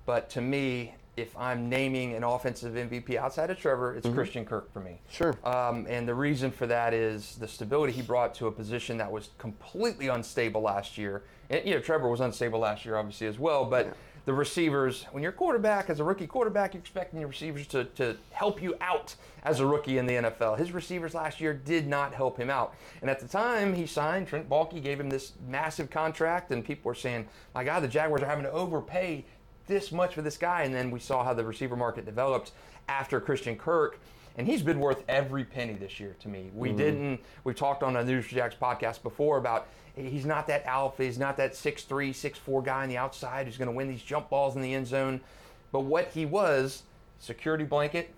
but 0.05 0.29
to 0.31 0.41
me, 0.41 0.93
if 1.15 1.37
I'm 1.37 1.69
naming 1.69 2.15
an 2.15 2.25
offensive 2.25 2.73
MVP 2.73 3.15
outside 3.15 3.49
of 3.49 3.57
Trevor, 3.57 3.95
it's 3.95 4.09
Christian 4.09 4.43
Kirk 4.43 4.73
for 4.73 4.81
me. 4.81 4.91
Mm-hmm. 4.91 5.13
Sure. 5.13 5.37
Um, 5.45 5.85
and 5.87 6.05
the 6.05 6.15
reason 6.15 6.51
for 6.51 6.67
that 6.67 6.93
is 6.93 7.35
the 7.35 7.47
stability 7.47 7.93
he 7.93 8.01
brought 8.01 8.35
to 8.35 8.47
a 8.47 8.51
position 8.51 8.97
that 8.97 9.09
was 9.09 9.29
completely 9.37 10.09
unstable 10.09 10.59
last 10.59 10.97
year. 10.97 11.23
And, 11.49 11.65
you 11.65 11.75
know, 11.75 11.79
Trevor 11.79 12.09
was 12.09 12.19
unstable 12.19 12.59
last 12.59 12.83
year, 12.83 12.97
obviously, 12.97 13.27
as 13.27 13.39
well. 13.39 13.63
But 13.63 13.95
the 14.25 14.33
receivers, 14.33 15.05
when 15.11 15.21
you're 15.21 15.33
a 15.33 15.35
quarterback, 15.35 15.89
as 15.89 15.99
a 15.99 16.03
rookie 16.03 16.27
quarterback, 16.27 16.73
you're 16.73 16.79
expecting 16.81 17.19
your 17.19 17.27
receivers 17.27 17.67
to, 17.67 17.83
to 17.85 18.15
help 18.31 18.61
you 18.61 18.75
out 18.79 19.15
as 19.43 19.59
a 19.59 19.65
rookie 19.65 19.97
in 19.97 20.05
the 20.05 20.13
NFL. 20.13 20.57
His 20.57 20.71
receivers 20.71 21.13
last 21.13 21.41
year 21.41 21.53
did 21.53 21.87
not 21.87 22.13
help 22.13 22.37
him 22.37 22.49
out. 22.49 22.73
And 23.01 23.09
at 23.09 23.19
the 23.19 23.27
time 23.27 23.73
he 23.73 23.85
signed, 23.85 24.27
Trent 24.27 24.49
Baalke 24.49 24.81
gave 24.81 24.99
him 24.99 25.09
this 25.09 25.33
massive 25.47 25.89
contract, 25.89 26.51
and 26.51 26.63
people 26.63 26.89
were 26.89 26.95
saying, 26.95 27.27
my 27.53 27.65
God, 27.65 27.81
the 27.81 27.87
Jaguars 27.89 28.21
are 28.21 28.27
having 28.27 28.45
to 28.45 28.51
overpay 28.51 29.25
this 29.67 29.91
much 29.91 30.13
for 30.13 30.21
this 30.21 30.37
guy. 30.37 30.63
And 30.63 30.73
then 30.73 30.89
we 30.89 30.99
saw 30.99 31.23
how 31.23 31.33
the 31.33 31.43
receiver 31.43 31.75
market 31.75 32.05
developed 32.05 32.51
after 32.87 33.19
Christian 33.19 33.57
Kirk. 33.57 33.99
And 34.37 34.47
he's 34.47 34.61
been 34.61 34.79
worth 34.79 35.03
every 35.07 35.43
penny 35.43 35.73
this 35.73 35.99
year 35.99 36.15
to 36.21 36.27
me. 36.27 36.51
We 36.53 36.69
mm. 36.69 36.77
didn't. 36.77 37.19
We 37.43 37.53
talked 37.53 37.83
on 37.83 37.95
a 37.95 38.03
News 38.03 38.27
Jacks 38.27 38.55
podcast 38.59 39.03
before 39.03 39.37
about 39.37 39.67
he's 39.95 40.25
not 40.25 40.47
that 40.47 40.65
alpha. 40.65 41.03
He's 41.03 41.19
not 41.19 41.37
that 41.37 41.55
six 41.55 41.83
three, 41.83 42.13
six 42.13 42.37
four 42.37 42.61
guy 42.61 42.83
on 42.83 42.89
the 42.89 42.97
outside 42.97 43.45
who's 43.45 43.57
going 43.57 43.67
to 43.69 43.75
win 43.75 43.87
these 43.87 44.01
jump 44.01 44.29
balls 44.29 44.55
in 44.55 44.61
the 44.61 44.73
end 44.73 44.87
zone. 44.87 45.21
But 45.71 45.81
what 45.81 46.09
he 46.09 46.25
was, 46.25 46.83
security 47.19 47.63
blanket, 47.63 48.13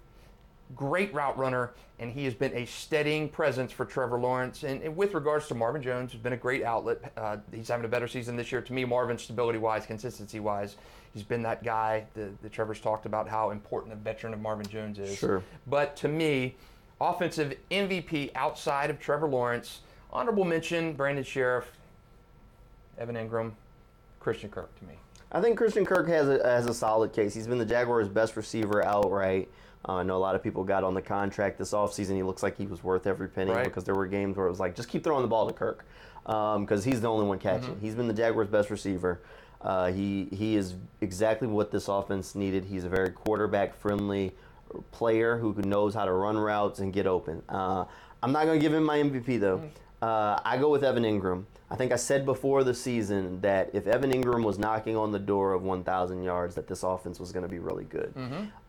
great 0.74 1.14
route 1.14 1.38
runner, 1.38 1.72
and 2.00 2.12
he 2.12 2.26
has 2.26 2.34
been 2.34 2.54
a 2.54 2.66
steadying 2.66 3.30
presence 3.30 3.72
for 3.72 3.86
Trevor 3.86 4.20
Lawrence. 4.20 4.64
And, 4.64 4.82
and 4.82 4.96
with 4.96 5.14
regards 5.14 5.48
to 5.50 5.56
Marvin 5.56 5.82
Jones, 5.82 6.12
he's 6.12 6.22
been 6.22 6.34
a 6.34 6.38
great 6.38 6.64
outlet. 6.64 7.14
Uh, 7.16 7.38
he's 7.54 7.68
having 7.68 7.86
a 7.86 7.90
better 7.90 8.08
season 8.08 8.36
this 8.36 8.52
year. 8.52 8.62
To 8.62 8.74
me, 8.74 8.86
Marvin, 8.86 9.18
stability-wise, 9.18 9.86
consistency-wise, 9.86 10.76
he's 11.14 11.24
been 11.24 11.44
that 11.44 11.64
guy. 11.64 12.06
The, 12.14 12.30
the 12.42 12.50
Trevor's 12.50 12.80
talked 12.80 13.06
about 13.06 13.30
how 13.30 13.52
important 13.52 13.94
a 13.94 13.98
veteran 13.98 14.34
of 14.34 14.42
Marvin 14.42 14.68
Jones 14.68 15.00
is. 15.00 15.18
Sure. 15.18 15.44
But 15.68 15.96
to 15.98 16.08
me, 16.08 16.56
offensive 17.00 17.56
MVP 17.72 18.32
outside 18.36 18.90
of 18.90 19.00
Trevor 19.00 19.28
Lawrence, 19.28 19.82
honorable 20.12 20.46
mention: 20.46 20.94
Brandon 20.94 21.24
Scherff, 21.24 21.66
Evan 22.98 23.16
Engram, 23.16 23.52
Christian 24.20 24.50
Kirk. 24.50 24.78
To 24.80 24.86
me. 24.86 24.94
I 25.32 25.42
think 25.42 25.58
Christian 25.58 25.86
Kirk 25.86 26.08
has 26.08 26.30
a, 26.30 26.42
has 26.44 26.66
a 26.66 26.74
solid 26.74 27.12
case. 27.12 27.34
He's 27.34 27.48
been 27.48 27.58
the 27.58 27.66
Jaguars' 27.66 28.08
best 28.08 28.38
receiver 28.38 28.86
outright. 28.86 29.50
Uh, 29.88 29.94
I 29.98 30.04
know 30.04 30.18
a 30.18 30.20
lot 30.20 30.36
of 30.36 30.42
people 30.44 30.64
got 30.64 30.84
on 30.84 30.94
the 30.94 31.02
contract 31.02 31.58
this 31.60 31.72
offseason. 31.72 32.16
He 32.16 32.24
looks 32.24 32.42
like 32.44 32.58
he 32.58 32.66
was 32.66 32.84
worth 32.84 33.06
every 33.08 33.28
penny 33.30 33.52
Right. 33.52 33.66
because 33.66 33.84
there 33.84 33.96
were 33.96 34.08
games 34.08 34.36
where 34.38 34.48
it 34.48 34.50
was 34.50 34.60
like, 34.60 34.76
just 34.76 34.90
keep 34.90 35.04
throwing 35.04 35.22
the 35.22 35.28
ball 35.28 35.48
to 35.48 35.54
Kirk 35.54 35.86
because 36.26 36.84
he's 36.84 37.02
the 37.02 37.08
only 37.10 37.26
one 37.26 37.38
catching. 37.40 37.72
Mm-hmm. 37.76 37.86
He's 37.86 37.94
been 37.96 38.08
the 38.08 38.14
Jaguars' 38.14 38.48
best 38.48 38.70
receiver. 38.72 39.22
Uh, 39.62 39.92
he 39.92 40.28
he 40.32 40.56
is 40.56 40.76
exactly 41.02 41.48
what 41.48 41.72
this 41.72 41.88
offense 41.88 42.36
needed. 42.36 42.66
He's 42.66 42.84
a 42.84 42.90
very 42.90 43.10
quarterback-friendly 43.12 44.34
player 44.92 45.38
who 45.38 45.54
knows 45.64 45.94
how 45.94 46.06
to 46.06 46.12
run 46.12 46.38
routes 46.38 46.80
and 46.80 46.92
get 46.92 47.08
open. 47.08 47.42
Uh, 47.50 47.86
I'm 48.22 48.32
not 48.32 48.46
going 48.46 48.60
to 48.60 48.64
give 48.64 48.74
him 48.74 48.84
my 48.84 48.98
MVP 48.98 49.40
though. 49.40 49.62
Uh, 50.02 50.40
I 50.44 50.58
go 50.58 50.70
with 50.70 50.84
Evan 50.84 51.04
Engram. 51.04 51.46
I 51.72 51.76
think 51.76 51.92
I 51.92 51.96
said 51.96 52.26
before 52.26 52.64
the 52.64 52.74
season 52.74 53.42
that 53.42 53.70
if 53.74 53.88
Evan 53.88 54.12
Engram 54.12 54.44
was 54.44 54.60
knocking 54.60 54.96
on 54.96 55.12
the 55.12 55.18
door 55.20 55.54
of 55.54 55.64
1,000 55.64 56.22
yards, 56.22 56.54
that 56.56 56.68
this 56.68 56.84
offense 56.84 57.20
was 57.20 57.32
going 57.32 57.42
to 57.44 57.50
be 57.50 57.58
really 57.60 57.86
good. 57.86 58.14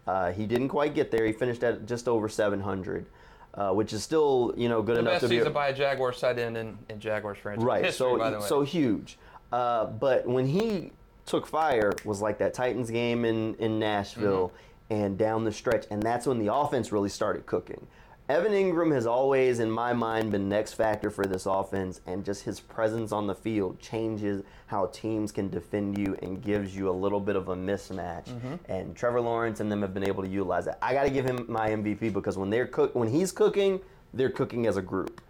Uh, 0.07 0.33
he 0.33 0.47
didn't 0.47 0.69
quite 0.69 0.95
get 0.95 1.11
there. 1.11 1.27
He 1.27 1.33
finished 1.33 1.63
at 1.63 1.87
just 1.87 2.07
over 2.09 2.29
700, 2.29 3.07
uh, 3.55 3.71
which 3.73 3.93
is 3.93 4.03
still 4.03 4.55
you 4.57 4.69
know 4.69 4.83
good 4.83 4.97
The 4.97 5.01
enough 5.01 5.15
best 5.15 5.23
to 5.25 5.29
be 5.29 5.39
season 5.39 5.53
by 5.53 5.69
a 5.69 5.75
Jaguars 5.75 6.17
side 6.19 6.39
end 6.39 6.57
in, 6.57 6.79
in 6.89 7.01
Jaguars 7.01 7.39
franchise 7.39 7.65
right. 7.65 7.85
history, 7.85 8.13
so 8.13 8.19
by 8.19 8.31
the 8.31 8.39
way. 8.39 8.47
so 8.47 8.63
huge. 8.63 9.19
Uh, 9.53 9.87
but 9.87 10.27
when 10.27 10.47
he 10.47 10.93
took 11.25 11.47
fire, 11.47 11.93
was 12.05 12.21
like 12.23 12.39
that 12.39 12.55
Titans 12.55 12.91
game 12.91 13.25
in 13.25 13.55
in 13.57 13.79
Nashville 13.79 14.49
Mm-hmm. 14.89 15.03
and 15.03 15.19
down 15.19 15.43
the 15.45 15.51
stretch, 15.53 15.85
and 15.91 16.01
that's 16.01 16.27
when 16.27 16.39
the 16.39 16.55
offense 16.55 16.93
really 16.93 17.09
started 17.09 17.45
cooking. 17.47 17.87
Evan 18.29 18.51
Engram 18.53 18.93
has 18.93 19.07
always, 19.07 19.61
in 19.61 19.71
my 19.71 19.93
mind, 19.93 20.33
been 20.33 20.49
next 20.49 20.73
factor 20.73 21.11
for 21.11 21.27
this 21.27 21.47
offense, 21.47 22.01
and 22.07 22.25
just 22.25 22.43
his 22.43 22.59
presence 22.59 23.13
on 23.13 23.29
the 23.29 23.35
field 23.35 23.79
changes 23.79 24.43
how 24.67 24.87
teams 24.87 25.31
can 25.31 25.49
defend 25.49 25.97
you 25.97 26.17
and 26.23 26.43
gives 26.43 26.75
you 26.77 26.91
a 26.91 26.93
little 26.93 27.21
bit 27.21 27.37
of 27.37 27.49
a 27.51 27.55
mismatch. 27.55 28.25
Mm-hmm. 28.25 28.55
And 28.69 28.97
Trevor 28.97 29.21
Lawrence 29.21 29.61
and 29.61 29.71
them 29.71 29.81
have 29.83 29.95
been 29.95 30.03
able 30.03 30.25
to 30.25 30.29
utilize 30.29 30.65
that. 30.65 30.79
I 30.83 30.93
got 30.93 31.05
to 31.05 31.11
give 31.11 31.25
him 31.25 31.47
my 31.49 31.71
MVP 31.71 32.13
because 32.13 32.37
when 32.37 32.51
they're 32.51 32.67
cook, 32.67 32.97
when 32.97 33.09
he's 33.09 33.31
cooking, 33.31 33.79
they're 34.13 34.31
cooking 34.31 34.67
as 34.67 34.77
a 34.77 34.83
group. 34.83 35.21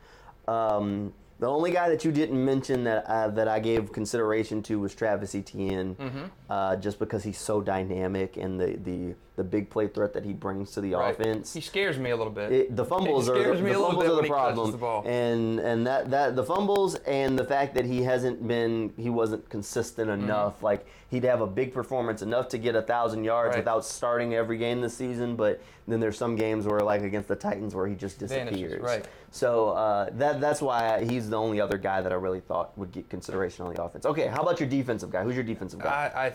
Um, 0.49 1.13
the 1.39 1.49
only 1.49 1.73
guy 1.73 1.91
that 1.91 2.03
you 2.03 2.13
didn't 2.13 2.43
mention 2.43 2.85
that 2.85 3.05
uh, 3.05 3.29
that 3.29 3.47
I 3.47 3.61
gave 3.61 3.93
consideration 3.93 4.63
to 4.63 4.79
was 4.81 4.95
Travis 4.95 5.35
Etienne, 5.35 5.97
Mm-hmm. 5.97 6.25
uh, 6.49 6.77
just 6.77 6.99
because 6.99 7.25
he's 7.25 7.37
so 7.37 7.61
dynamic 7.61 8.39
and 8.39 8.59
the, 8.59 8.79
the, 8.83 9.15
the 9.37 9.45
big 9.45 9.69
play 9.69 9.87
threat 9.87 10.15
that 10.15 10.25
he 10.25 10.33
brings 10.33 10.71
to 10.73 10.81
the 10.81 10.95
Right. 10.95 11.13
offense. 11.13 11.53
He 11.53 11.61
scares 11.61 11.99
me 11.99 12.11
a 12.11 12.17
little 12.17 12.33
bit. 12.33 12.51
It, 12.51 12.77
the 12.77 12.85
fumbles 12.85 13.29
are 13.29 13.35
the, 13.35 13.63
the 13.63 13.75
fumbles 13.75 14.05
are 14.09 14.23
the 14.23 14.29
problem, 14.29 14.71
the 15.05 15.09
and 15.11 15.61
and 15.61 15.87
that 15.87 16.11
that 16.11 16.35
the 16.37 16.43
fumbles 16.43 16.95
and 17.07 17.39
the 17.39 17.45
fact 17.45 17.75
that 17.75 17.85
he 17.85 18.03
hasn't 18.03 18.47
been 18.49 18.93
he 18.97 19.11
wasn't 19.11 19.49
consistent 19.51 20.09
Mm-hmm. 20.11 20.25
enough. 20.25 20.63
Like 20.63 20.87
he'd 21.11 21.25
have 21.25 21.41
a 21.43 21.47
big 21.47 21.73
performance 21.75 22.23
enough 22.23 22.49
to 22.49 22.59
get 22.59 22.75
a 22.75 22.83
thousand 22.83 23.25
yards 23.25 23.51
Right. 23.51 23.59
without 23.59 23.85
starting 23.85 24.35
every 24.35 24.57
game 24.59 24.81
this 24.81 24.97
season, 24.97 25.37
but 25.37 25.61
then 25.87 26.01
there's 26.01 26.17
some 26.19 26.35
games 26.35 26.67
where 26.67 26.81
like 26.81 27.03
against 27.03 27.29
the 27.29 27.37
Titans 27.37 27.75
where 27.75 27.87
he 27.87 27.95
just 27.95 28.19
Vanishes, 28.19 28.59
disappears. 28.59 28.83
right. 28.83 29.07
So 29.31 29.71
uh, 29.71 30.09
that 30.15 30.41
that's 30.41 30.63
why 30.63 31.05
he's 31.05 31.29
the 31.29 31.37
only 31.37 31.61
other 31.61 31.77
guy 31.77 32.01
that 32.01 32.11
I 32.11 32.15
really 32.17 32.41
thought 32.41 32.77
would 32.79 32.91
get 32.91 33.11
consideration 33.11 33.67
on 33.67 33.75
the 33.75 33.83
offense. 33.83 34.07
Okay, 34.07 34.29
how 34.29 34.41
about 34.43 34.59
your 34.61 34.69
defensive 34.69 35.11
guy? 35.11 35.23
Who's 35.25 35.35
your 35.35 35.45
defensive 35.45 35.79
guy? 35.81 36.11
I, 36.15 36.27
I 36.29 36.33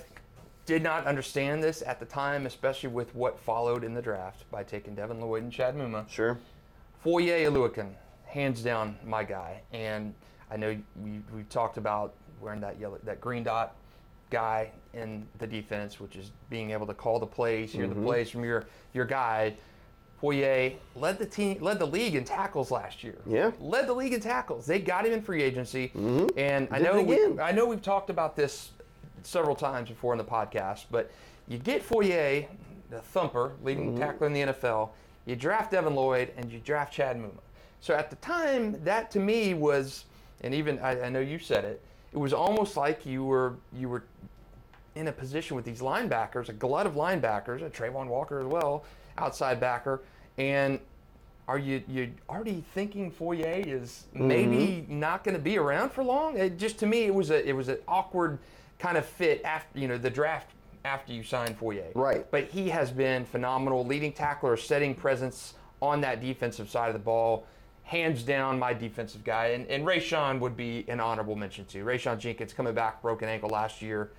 did 0.66 0.84
not 0.84 1.06
understand 1.06 1.64
this 1.64 1.82
at 1.86 2.00
the 2.00 2.06
time, 2.06 2.46
especially 2.46 2.90
with 2.90 3.14
what 3.16 3.40
followed 3.40 3.84
in 3.84 3.94
the 3.94 4.02
draft 4.02 4.50
by 4.52 4.64
taking 4.64 4.96
Devin 4.96 5.20
Lloyd 5.20 5.44
and 5.44 5.52
Chad 5.52 5.76
Muma. 5.76 6.08
sure. 6.10 6.38
Foye 7.04 7.46
Oluokun, 7.46 7.90
hands 8.26 8.62
down 8.62 8.96
my 9.04 9.24
guy. 9.24 9.62
And 9.74 10.14
I 10.52 10.58
know 10.58 10.78
we, 11.02 11.22
we 11.36 11.44
talked 11.50 11.78
about 11.78 12.14
wearing 12.40 12.62
that 12.62 12.80
yellow, 12.80 13.00
that 13.04 13.20
green 13.20 13.44
dot 13.44 13.76
guy 14.30 14.72
in 14.94 15.28
the 15.40 15.48
defense, 15.48 16.00
which 16.00 16.16
is 16.16 16.32
being 16.50 16.72
able 16.72 16.86
to 16.88 16.94
call 16.94 17.20
the 17.20 17.26
plays, 17.26 17.72
hear 17.72 17.88
the 17.88 17.96
mm-hmm. 17.96 18.06
plays 18.06 18.30
from 18.30 18.44
your 18.44 18.66
your 18.94 19.06
guy. 19.06 19.56
Foye 20.20 20.76
led 20.96 21.18
the 21.18 21.26
team, 21.26 21.58
led 21.62 21.80
the 21.80 21.88
league 21.88 22.14
in 22.14 22.24
tackles 22.24 22.70
last 22.70 23.04
year. 23.04 23.18
Yeah. 23.26 23.50
led 23.60 23.88
the 23.88 23.94
league 23.94 24.14
in 24.14 24.22
tackles. 24.22 24.68
They 24.68 24.78
got 24.78 25.04
him 25.08 25.14
in 25.14 25.24
free 25.24 25.42
agency, 25.42 25.92
mm-hmm. 25.96 26.28
and 26.38 26.68
I 26.70 26.78
Did 26.78 26.84
know 26.84 27.02
we. 27.02 27.40
I 27.40 27.52
know 27.52 27.66
we've 27.66 27.82
talked 27.82 28.12
about 28.12 28.36
this 28.36 28.70
several 29.24 29.56
times 29.56 29.90
before 29.90 30.14
in 30.14 30.18
the 30.18 30.24
podcast, 30.24 30.86
but 30.92 31.12
you 31.48 31.58
get 31.58 31.82
Foye, 31.82 32.48
the 32.90 33.00
thumper, 33.00 33.54
leading 33.64 33.92
mm-hmm. 33.92 34.00
tackler 34.00 34.28
in 34.28 34.34
the 34.34 34.42
NFL. 34.42 34.90
You 35.26 35.36
draft 35.36 35.72
Devin 35.72 35.96
Lloyd 35.96 36.32
and 36.38 36.52
you 36.52 36.60
draft 36.60 36.94
Chad 36.94 37.18
Muma. 37.18 37.42
So 37.80 37.94
at 37.96 38.10
the 38.10 38.16
time, 38.18 38.82
that 38.84 39.12
to 39.12 39.20
me 39.20 39.54
was, 39.54 40.06
and 40.42 40.54
even 40.54 40.80
I, 40.80 41.04
I 41.06 41.10
know 41.10 41.20
you 41.20 41.40
said 41.40 41.66
it, 41.66 41.82
it 42.14 42.18
was 42.18 42.34
almost 42.34 42.78
like 42.78 43.06
you 43.06 43.24
were 43.24 43.56
you 43.74 43.90
were 43.90 44.04
in 44.96 45.08
a 45.08 45.12
position 45.12 45.56
with 45.56 45.66
these 45.66 45.80
linebackers, 45.80 46.50
a 46.50 46.54
glut 46.54 46.86
of 46.86 46.96
linebackers, 46.96 47.66
a 47.66 47.70
Travon 47.70 48.08
Walker 48.08 48.40
as 48.40 48.46
well, 48.46 48.84
outside 49.18 49.60
backer, 49.60 50.02
and 50.38 50.80
are 51.52 51.60
you 51.60 51.84
you 51.90 52.14
already 52.30 52.64
thinking 52.74 53.12
Foye 53.12 53.62
is 53.68 54.06
mm-hmm. 54.16 54.26
maybe 54.26 54.86
not 54.88 55.26
going 55.26 55.36
to 55.36 55.42
be 55.42 55.58
around 55.58 55.92
for 55.92 56.02
long? 56.02 56.38
It 56.38 56.58
just 56.58 56.80
to 56.80 56.86
me, 56.86 57.04
it 57.04 57.14
was 57.14 57.30
a 57.30 57.46
it 57.46 57.52
was 57.52 57.68
an 57.68 57.80
awkward 57.90 58.40
kind 58.80 58.98
of 58.98 59.06
fit 59.06 59.42
after 59.44 59.78
you 59.78 59.90
know 59.90 59.98
the 59.98 60.10
draft 60.10 60.52
after 60.86 61.12
you 61.12 61.24
signed 61.24 61.58
Foye. 61.58 61.92
Right. 61.94 62.26
But 62.32 62.46
he 62.46 62.70
has 62.70 62.90
been 62.90 63.26
phenomenal, 63.26 63.86
leading 63.86 64.14
tackler, 64.14 64.56
setting 64.56 64.96
presence 64.96 65.56
on 65.82 66.00
that 66.02 66.22
defensive 66.22 66.70
side 66.70 66.88
of 66.88 66.94
the 66.94 67.00
ball. 67.00 67.46
Hands 67.84 68.24
down, 68.24 68.58
my 68.58 68.74
defensive 68.74 69.26
guy, 69.26 69.48
and, 69.48 69.68
and 69.68 69.86
Rayshawn 69.86 70.40
would 70.40 70.56
be 70.56 70.86
an 70.88 71.02
honorable 71.02 71.36
mention 71.36 71.66
too. 71.66 71.84
Rayshawn 71.84 72.18
Jenkins 72.18 72.54
coming 72.54 72.74
back, 72.74 73.02
broken 73.02 73.28
ankle 73.28 73.50
last 73.50 73.82
year, 73.82 74.12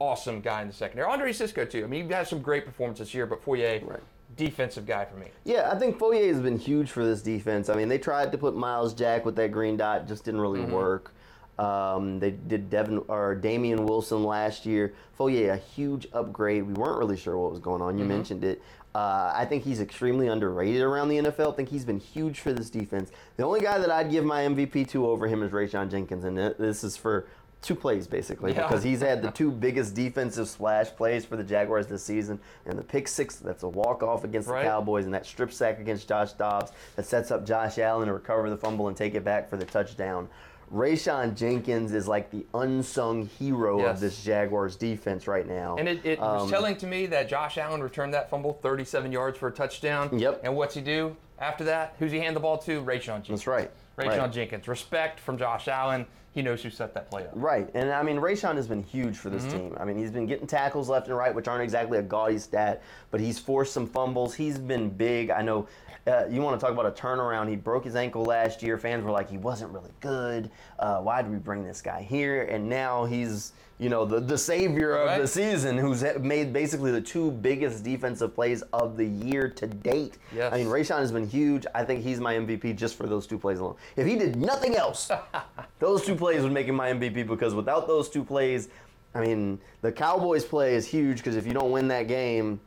awesome 0.00 0.40
guy 0.40 0.62
in 0.62 0.66
the 0.66 0.74
secondary. 0.74 1.08
Andre 1.08 1.32
Cisco 1.32 1.64
too. 1.64 1.84
I 1.84 1.86
mean, 1.86 2.08
he 2.08 2.12
had 2.12 2.26
some 2.26 2.42
great 2.42 2.66
performances 2.66 3.12
here, 3.12 3.26
but 3.26 3.44
Foye, 3.44 3.80
Right. 3.84 4.00
Defensive 4.36 4.86
guy 4.86 5.04
for 5.04 5.16
me. 5.16 5.28
Yeah, 5.44 5.70
I 5.72 5.78
think 5.78 5.98
Foye 5.98 6.26
has 6.28 6.40
been 6.40 6.58
huge 6.58 6.90
for 6.90 7.04
this 7.04 7.22
defense. 7.22 7.68
I 7.68 7.76
mean, 7.76 7.88
they 7.88 7.98
tried 7.98 8.32
to 8.32 8.38
put 8.38 8.56
Myles 8.56 8.92
Jack 8.94 9.24
with 9.24 9.36
that 9.36 9.52
green 9.52 9.76
dot, 9.76 10.08
just 10.08 10.24
didn't 10.24 10.40
really 10.40 10.64
work. 10.64 11.12
Um, 11.58 12.18
they 12.18 12.32
did 12.32 12.68
Devin 12.68 13.02
or 13.06 13.34
Damien 13.36 13.86
Wilson 13.86 14.24
last 14.24 14.66
year. 14.66 14.94
Foye, 15.12 15.50
a 15.50 15.56
huge 15.56 16.08
upgrade. 16.12 16.64
We 16.64 16.74
weren't 16.74 16.98
really 16.98 17.16
sure 17.16 17.38
what 17.38 17.50
was 17.52 17.60
going 17.60 17.80
on. 17.80 17.96
You 17.96 18.04
mentioned 18.04 18.42
it. 18.42 18.60
Uh, 18.94 19.32
I 19.34 19.44
think 19.44 19.64
he's 19.64 19.80
extremely 19.80 20.28
underrated 20.28 20.82
around 20.82 21.08
the 21.08 21.18
NFL. 21.18 21.52
I 21.52 21.56
think 21.56 21.68
he's 21.68 21.84
been 21.84 21.98
huge 21.98 22.40
for 22.40 22.52
this 22.52 22.70
defense. 22.70 23.10
The 23.36 23.44
only 23.44 23.60
guy 23.60 23.78
that 23.78 23.90
I'd 23.90 24.10
give 24.10 24.24
my 24.24 24.42
MVP 24.42 24.88
to 24.90 25.06
over 25.06 25.26
him 25.26 25.42
is 25.42 25.50
Rayshawn 25.50 25.90
Jenkins, 25.90 26.24
and 26.24 26.36
this 26.36 26.84
is 26.84 26.96
for 26.96 27.26
two 27.64 27.74
plays 27.74 28.06
basically 28.06 28.52
Yeah. 28.52 28.62
because 28.68 28.82
he's 28.84 29.00
had 29.00 29.22
the 29.22 29.30
two 29.40 29.50
biggest 29.50 29.94
defensive 29.94 30.48
splash 30.48 30.90
plays 30.90 31.24
for 31.24 31.36
the 31.36 31.42
Jaguars 31.42 31.86
this 31.86 32.04
season, 32.04 32.38
and 32.66 32.78
the 32.78 32.82
pick 32.82 33.08
six 33.08 33.36
that's 33.36 33.62
a 33.62 33.68
walk 33.68 34.02
off 34.02 34.22
against 34.22 34.48
Right. 34.48 34.62
the 34.62 34.68
Cowboys, 34.68 35.06
and 35.06 35.14
that 35.14 35.24
strip 35.26 35.50
sack 35.52 35.80
against 35.80 36.06
Josh 36.08 36.32
Dobbs 36.32 36.72
that 36.96 37.06
sets 37.06 37.30
up 37.30 37.44
Josh 37.46 37.78
Allen 37.78 38.06
to 38.08 38.12
recover 38.12 38.50
the 38.50 38.56
fumble 38.56 38.88
and 38.88 38.96
take 38.96 39.14
it 39.14 39.24
back 39.24 39.48
for 39.48 39.56
the 39.56 39.64
touchdown. 39.64 40.28
Rayshawn 40.72 41.34
Jenkins 41.36 41.92
is 41.92 42.08
like 42.08 42.30
the 42.30 42.44
unsung 42.54 43.26
hero 43.26 43.78
Yes. 43.78 43.94
of 43.96 44.00
this 44.00 44.22
Jaguars 44.24 44.76
defense 44.76 45.26
right 45.28 45.46
now. 45.46 45.76
And 45.78 45.88
it, 45.88 46.04
it 46.04 46.18
was 46.18 46.42
Um, 46.44 46.50
telling 46.50 46.76
to 46.76 46.86
me 46.86 47.06
that 47.06 47.28
Josh 47.28 47.58
Allen 47.58 47.82
returned 47.82 48.14
that 48.14 48.28
fumble 48.30 48.54
37 48.62 49.12
yards 49.12 49.38
for 49.38 49.48
a 49.48 49.52
touchdown. 49.52 50.18
Yep. 50.18 50.40
And 50.42 50.56
what's 50.56 50.74
he 50.74 50.80
do 50.80 51.16
after 51.38 51.64
that? 51.64 51.94
Who's 51.98 52.12
he 52.12 52.18
hand 52.18 52.34
the 52.34 52.40
ball 52.40 52.58
to? 52.58 52.82
Rayshawn 52.82 53.22
Jenkins. 53.22 53.28
That's 53.28 53.46
right. 53.46 53.70
Rayshawn 53.98 54.18
Right. 54.18 54.32
Jenkins. 54.32 54.66
Respect 54.66 55.20
from 55.20 55.36
Josh 55.38 55.68
Allen. 55.68 56.06
He 56.34 56.42
knows 56.42 56.62
who 56.62 56.70
set 56.70 56.94
that 56.94 57.08
play 57.08 57.22
up. 57.22 57.30
Right, 57.34 57.70
and 57.74 57.90
I 57.92 58.02
mean 58.02 58.16
Rayshawn 58.16 58.56
has 58.56 58.66
been 58.66 58.82
huge 58.82 59.16
for 59.16 59.30
this 59.30 59.44
mm-hmm. 59.44 59.58
team. 59.58 59.76
I 59.78 59.84
mean 59.84 59.96
he's 59.96 60.10
been 60.10 60.26
getting 60.26 60.48
tackles 60.48 60.88
left 60.88 61.06
and 61.06 61.16
right, 61.16 61.32
which 61.34 61.46
aren't 61.46 61.62
exactly 61.62 61.98
a 61.98 62.02
gaudy 62.02 62.38
stat, 62.38 62.82
but 63.12 63.20
he's 63.20 63.38
forced 63.38 63.72
some 63.72 63.86
fumbles. 63.86 64.34
He's 64.34 64.58
been 64.58 64.90
big. 64.90 65.30
I 65.30 65.42
know. 65.42 65.68
Uh, 66.06 66.26
you 66.30 66.42
want 66.42 66.58
to 66.58 66.64
talk 66.64 66.72
about 66.72 66.86
a 66.86 66.90
turnaround? 66.90 67.48
He 67.48 67.56
broke 67.56 67.84
his 67.84 67.96
ankle 67.96 68.24
last 68.24 68.62
year. 68.62 68.76
Fans 68.76 69.04
were 69.04 69.10
like, 69.10 69.30
he 69.30 69.38
wasn't 69.38 69.72
really 69.72 69.92
good. 70.00 70.50
Uh, 70.78 71.00
why 71.00 71.22
did 71.22 71.30
we 71.30 71.38
bring 71.38 71.64
this 71.64 71.80
guy 71.80 72.02
here? 72.02 72.42
And 72.42 72.68
now 72.68 73.06
he's, 73.06 73.52
you 73.78 73.88
know, 73.88 74.04
the, 74.04 74.20
the 74.20 74.36
savior 74.36 74.96
of 74.96 75.18
the 75.18 75.26
season, 75.26 75.78
who's 75.78 76.04
made 76.20 76.52
basically 76.52 76.90
the 76.90 77.00
two 77.00 77.30
biggest 77.30 77.84
defensive 77.84 78.34
plays 78.34 78.60
of 78.74 78.98
the 78.98 79.06
year 79.06 79.48
to 79.48 79.66
date. 79.66 80.18
Yes. 80.34 80.52
I 80.52 80.58
mean, 80.58 80.66
Rayshawn 80.66 80.98
has 80.98 81.10
been 81.10 81.26
huge. 81.26 81.64
I 81.74 81.84
think 81.84 82.04
he's 82.04 82.20
my 82.20 82.34
MVP 82.34 82.76
just 82.76 82.96
for 82.96 83.06
those 83.06 83.26
two 83.26 83.38
plays 83.38 83.58
alone. 83.58 83.76
If 83.96 84.06
he 84.06 84.16
did 84.16 84.36
nothing 84.36 84.76
else, 84.76 85.10
those 85.78 86.04
two 86.04 86.14
plays 86.14 86.42
would 86.42 86.52
make 86.52 86.66
him 86.66 86.74
my 86.74 86.92
MVP 86.92 87.26
because 87.26 87.54
without 87.54 87.86
those 87.86 88.10
two 88.10 88.24
plays, 88.24 88.68
I 89.14 89.20
mean, 89.20 89.58
the 89.80 89.92
Cowboys 89.92 90.44
play 90.44 90.74
is 90.74 90.86
huge 90.86 91.18
because 91.18 91.36
if 91.36 91.46
you 91.46 91.54
don't 91.54 91.70
win 91.70 91.88
that 91.88 92.08
game, 92.08 92.60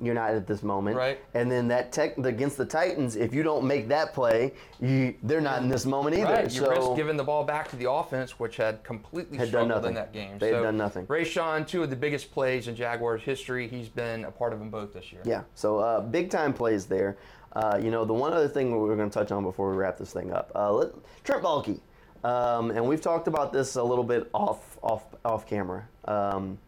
you're 0.00 0.14
not 0.14 0.30
at 0.30 0.46
this 0.46 0.62
moment. 0.62 0.96
Right. 0.96 1.18
And 1.34 1.50
then 1.50 1.68
that 1.68 1.92
tech 1.92 2.18
against 2.18 2.56
the 2.56 2.64
Titans, 2.64 3.16
if 3.16 3.34
you 3.34 3.42
don't 3.42 3.64
make 3.66 3.88
that 3.88 4.14
play, 4.14 4.52
you, 4.80 5.14
they're 5.22 5.40
not 5.40 5.62
in 5.62 5.68
this 5.68 5.86
moment 5.86 6.16
either. 6.16 6.32
Right, 6.32 6.52
you 6.52 6.60
so 6.60 6.70
risk 6.70 6.96
giving 6.96 7.16
the 7.16 7.24
ball 7.24 7.44
back 7.44 7.68
to 7.70 7.76
the 7.76 7.90
offense, 7.90 8.38
which 8.38 8.56
had 8.56 8.82
completely 8.84 9.38
Had 9.38 9.52
done 9.52 9.66
struggled 9.66 9.86
in 9.86 9.94
that 9.94 10.12
game. 10.12 10.38
They 10.38 10.52
had 10.52 10.62
done 10.62 10.76
nothing. 10.76 11.06
Ray 11.08 11.24
Rayshawn, 11.24 11.66
two 11.66 11.82
of 11.82 11.90
the 11.90 11.96
biggest 11.96 12.32
plays 12.32 12.68
in 12.68 12.74
Jaguars 12.74 13.22
history. 13.22 13.68
He's 13.68 13.88
been 13.88 14.24
a 14.24 14.30
part 14.30 14.52
of 14.52 14.58
them 14.58 14.70
both 14.70 14.92
this 14.92 15.12
year. 15.12 15.22
Yeah, 15.24 15.42
so 15.54 15.78
uh, 15.78 16.00
big 16.00 16.30
time 16.30 16.52
plays 16.52 16.86
there. 16.86 17.16
Uh, 17.52 17.78
you 17.82 17.90
know, 17.90 18.04
the 18.04 18.14
one 18.14 18.32
other 18.32 18.48
thing 18.48 18.70
we 18.70 18.88
are 18.90 18.96
going 18.96 19.10
to 19.10 19.18
touch 19.18 19.32
on 19.32 19.42
before 19.42 19.70
we 19.70 19.76
wrap 19.76 19.98
this 19.98 20.12
thing 20.12 20.32
up, 20.32 20.52
uh, 20.54 20.72
let, 20.72 20.92
Trent 21.24 21.42
Baalke, 21.42 21.80
um, 22.22 22.70
and 22.70 22.86
we've 22.86 23.00
talked 23.00 23.26
about 23.26 23.52
this 23.52 23.76
a 23.76 23.82
little 23.82 24.04
bit 24.04 24.28
off 24.32 24.78
off 24.82 25.04
off 25.24 25.46
camera. 25.46 25.86
Um, 26.04 26.58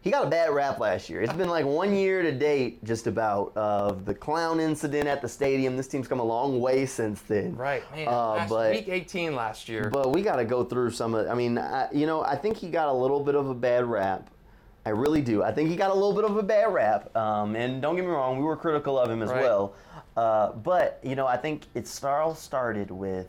he 0.00 0.10
got 0.10 0.24
a 0.24 0.30
bad 0.30 0.50
rap 0.50 0.78
last 0.78 1.10
year. 1.10 1.20
It's 1.22 1.32
been 1.32 1.48
like 1.48 1.64
one 1.64 1.94
year 1.94 2.22
to 2.22 2.30
date, 2.30 2.84
just 2.84 3.06
about, 3.08 3.56
of 3.56 4.04
the 4.04 4.14
clown 4.14 4.60
incident 4.60 5.08
at 5.08 5.20
the 5.20 5.28
stadium. 5.28 5.76
This 5.76 5.88
team's 5.88 6.06
come 6.06 6.20
a 6.20 6.24
long 6.24 6.60
way 6.60 6.86
since 6.86 7.20
then. 7.22 7.56
Right, 7.56 7.82
man. 7.94 8.06
Uh, 8.08 8.46
but 8.48 8.70
week 8.70 8.88
18 8.88 9.34
last 9.34 9.68
year. 9.68 9.90
but 9.92 10.12
we 10.12 10.22
got 10.22 10.36
to 10.36 10.44
go 10.44 10.62
through 10.64 10.90
some 10.92 11.14
of. 11.14 11.28
I 11.28 11.34
mean, 11.34 11.58
I, 11.58 11.88
you 11.92 12.06
know, 12.06 12.22
I 12.22 12.36
think 12.36 12.56
he 12.56 12.68
got 12.70 12.88
a 12.88 12.92
little 12.92 13.20
bit 13.20 13.34
of 13.34 13.48
a 13.48 13.54
bad 13.54 13.84
rap. 13.86 14.30
I 14.84 14.90
really 14.90 15.22
do. 15.22 15.42
I 15.42 15.50
think 15.50 15.68
he 15.68 15.74
got 15.74 15.90
a 15.90 15.94
little 15.94 16.14
bit 16.14 16.22
of 16.24 16.36
a 16.36 16.42
bad 16.44 16.72
rap. 16.72 17.14
Um, 17.16 17.56
and 17.56 17.82
don't 17.82 17.96
get 17.96 18.04
me 18.04 18.10
wrong, 18.12 18.38
we 18.38 18.44
were 18.44 18.56
critical 18.56 18.96
of 19.00 19.10
him 19.10 19.20
as 19.22 19.30
Right. 19.30 19.42
well. 19.42 19.74
Uh, 20.16 20.52
but 20.52 21.00
you 21.02 21.16
know, 21.16 21.26
I 21.26 21.36
think 21.36 21.64
it 21.74 21.90
all 22.04 22.36
started 22.36 22.92
with 22.92 23.26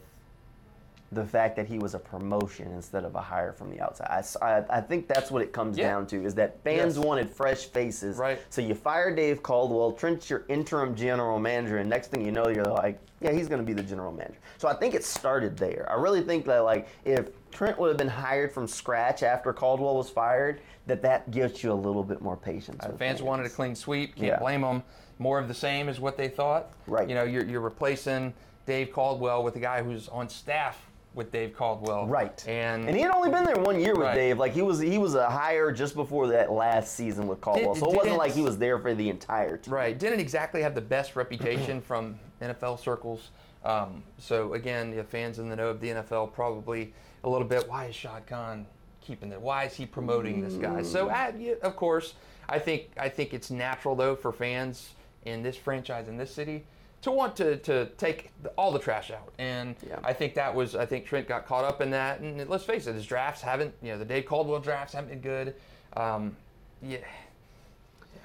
the 1.12 1.24
fact 1.24 1.56
that 1.56 1.68
he 1.68 1.80
was 1.80 1.94
a 1.94 2.00
promotion 2.00 2.72
instead 2.74 3.06
of 3.06 3.16
a 3.16 3.22
hire 3.22 3.54
from 3.54 3.70
the 3.70 3.80
outside—I 3.80 4.82
think 4.82 5.08
that's 5.08 5.32
what 5.32 5.42
it 5.42 5.54
comes 5.54 5.78
Yeah. 5.78 5.88
down 5.90 6.08
to 6.08 6.24
is 6.26 6.36
that 6.36 6.62
fans 6.64 6.98
Yes. 6.98 7.06
wanted 7.06 7.30
fresh 7.30 7.66
faces. 7.68 8.18
Right. 8.18 8.40
So 8.50 8.62
you 8.62 8.76
fire 8.76 9.16
Dave 9.16 9.42
Caldwell, 9.42 9.94
Trent's 9.94 10.30
your 10.30 10.44
interim 10.50 10.96
general 10.96 11.40
manager, 11.40 11.78
and 11.78 11.90
next 11.90 12.08
thing 12.12 12.26
you 12.26 12.32
know, 12.34 12.50
you're 12.50 12.66
like, 12.66 13.00
yeah, 13.22 13.32
he's 13.32 13.48
going 13.48 13.62
to 13.62 13.66
be 13.66 13.74
the 13.74 13.82
general 13.84 14.12
manager. 14.12 14.38
So 14.58 14.68
I 14.68 14.74
think 14.74 14.94
it 14.96 15.04
started 15.04 15.56
there. 15.58 15.88
I 15.90 15.96
really 15.96 16.22
think 16.22 16.46
that 16.46 16.60
like 16.66 16.88
if 17.06 17.30
Trent 17.52 17.80
would 17.80 17.88
have 17.88 17.98
been 17.98 18.08
hired 18.08 18.52
from 18.52 18.68
scratch 18.68 19.24
after 19.24 19.54
Caldwell 19.54 19.96
was 19.96 20.10
fired, 20.10 20.60
that 20.88 21.02
that 21.02 21.32
gives 21.32 21.64
you 21.64 21.72
a 21.72 21.74
little 21.74 22.04
bit 22.04 22.22
more 22.22 22.36
patience. 22.38 22.86
with 22.86 23.00
Fans 23.00 23.22
wanted 23.22 23.46
a 23.46 23.50
clean 23.50 23.76
sweep. 23.76 24.16
Can't 24.16 24.28
Yeah. 24.28 24.40
blame 24.40 24.62
them. 24.62 24.84
More 25.20 25.40
of 25.40 25.48
the 25.48 25.54
same 25.54 25.88
is 25.90 26.00
what 26.00 26.18
they 26.18 26.28
thought. 26.28 26.70
Right. 26.86 27.08
You 27.10 27.16
know, 27.16 27.24
you're, 27.24 27.44
you're 27.46 27.62
replacing 27.62 28.34
Dave 28.66 28.92
Caldwell 28.92 29.44
with 29.44 29.56
a 29.56 29.60
guy 29.60 29.82
who's 29.82 30.08
on 30.10 30.28
staff 30.30 30.87
with 31.18 31.32
Dave 31.32 31.54
Caldwell. 31.58 32.06
Right. 32.08 32.42
And, 32.48 32.88
and 32.88 32.96
he 32.96 33.02
had 33.02 33.12
only 33.12 33.30
been 33.30 33.44
there 33.44 33.58
one 33.58 33.80
year 33.80 33.94
with 33.94 34.04
Right. 34.06 34.16
Dave. 34.16 34.38
Like 34.38 34.54
he 34.54 34.62
was 34.62 34.80
he 34.80 34.98
was 35.00 35.16
a 35.16 35.30
hire 35.30 35.72
just 35.72 35.96
before 35.96 36.28
that 36.28 36.52
last 36.52 36.94
season 36.96 37.28
with 37.28 37.42
Caldwell. 37.42 37.74
Did- 37.74 37.80
so 37.80 37.86
it 37.88 37.90
wasn't 37.90 38.04
didn't- 38.04 38.18
like 38.20 38.32
he 38.34 38.42
was 38.44 38.58
there 38.58 38.78
for 38.80 38.94
the 38.94 39.10
entire 39.10 39.58
team. 39.58 39.74
Right. 39.74 39.98
Didn't 39.98 40.20
exactly 40.22 40.62
have 40.62 40.76
the 40.76 40.82
best 40.82 41.16
reputation 41.18 41.82
from 41.82 42.18
NFL 42.42 42.80
circles. 42.80 43.32
Um, 43.66 44.04
so 44.20 44.54
again, 44.54 44.96
the 44.96 45.04
fans 45.04 45.40
in 45.40 45.50
the 45.50 45.56
know 45.56 45.68
of 45.70 45.82
the 45.82 45.90
NFL 45.90 46.32
probably 46.34 46.94
a 47.24 47.30
little 47.30 47.48
bit. 47.48 47.68
Why 47.68 47.86
is 47.88 47.96
Shad 47.96 48.28
Khan 48.28 48.66
keeping 49.02 49.32
it? 49.32 49.42
Why 49.42 49.66
is 49.66 49.74
he 49.74 49.86
promoting 49.86 50.42
this 50.42 50.54
guy? 50.54 50.84
So 50.84 51.10
uh, 51.10 51.32
yeah, 51.38 51.54
of 51.64 51.76
course, 51.76 52.14
I 52.48 52.60
think 52.60 52.90
I 52.98 53.10
think 53.10 53.34
it's 53.34 53.50
natural 53.50 53.96
though 53.96 54.16
for 54.16 54.32
fans 54.32 54.92
in 55.26 55.42
this 55.42 55.58
franchise 55.58 56.08
in 56.08 56.16
this 56.16 56.32
city 56.34 56.64
to 57.02 57.12
want 57.12 57.36
to, 57.38 57.58
to 57.58 57.86
take 57.98 58.32
all 58.58 58.72
the 58.72 58.80
trash 58.80 59.12
out. 59.12 59.32
And 59.38 59.76
Yeah. 59.88 60.00
I 60.04 60.14
think 60.14 60.34
that 60.36 60.54
was 60.54 60.76
I 60.76 60.86
think 60.86 61.06
Trent 61.06 61.28
got 61.28 61.46
caught 61.46 61.64
up 61.64 61.82
in 61.82 61.92
that. 61.92 62.20
And 62.20 62.48
let's 62.50 62.64
face 62.64 62.88
it, 62.88 62.96
his 62.96 63.06
drafts 63.06 63.42
haven't 63.42 63.74
you 63.82 63.92
know 63.92 63.98
the 64.00 64.06
Dave 64.06 64.26
Caldwell 64.26 64.60
drafts 64.60 64.94
haven't 64.94 65.10
been 65.10 65.22
good. 65.22 65.56
Um, 65.96 66.36
yeah. 66.82 66.98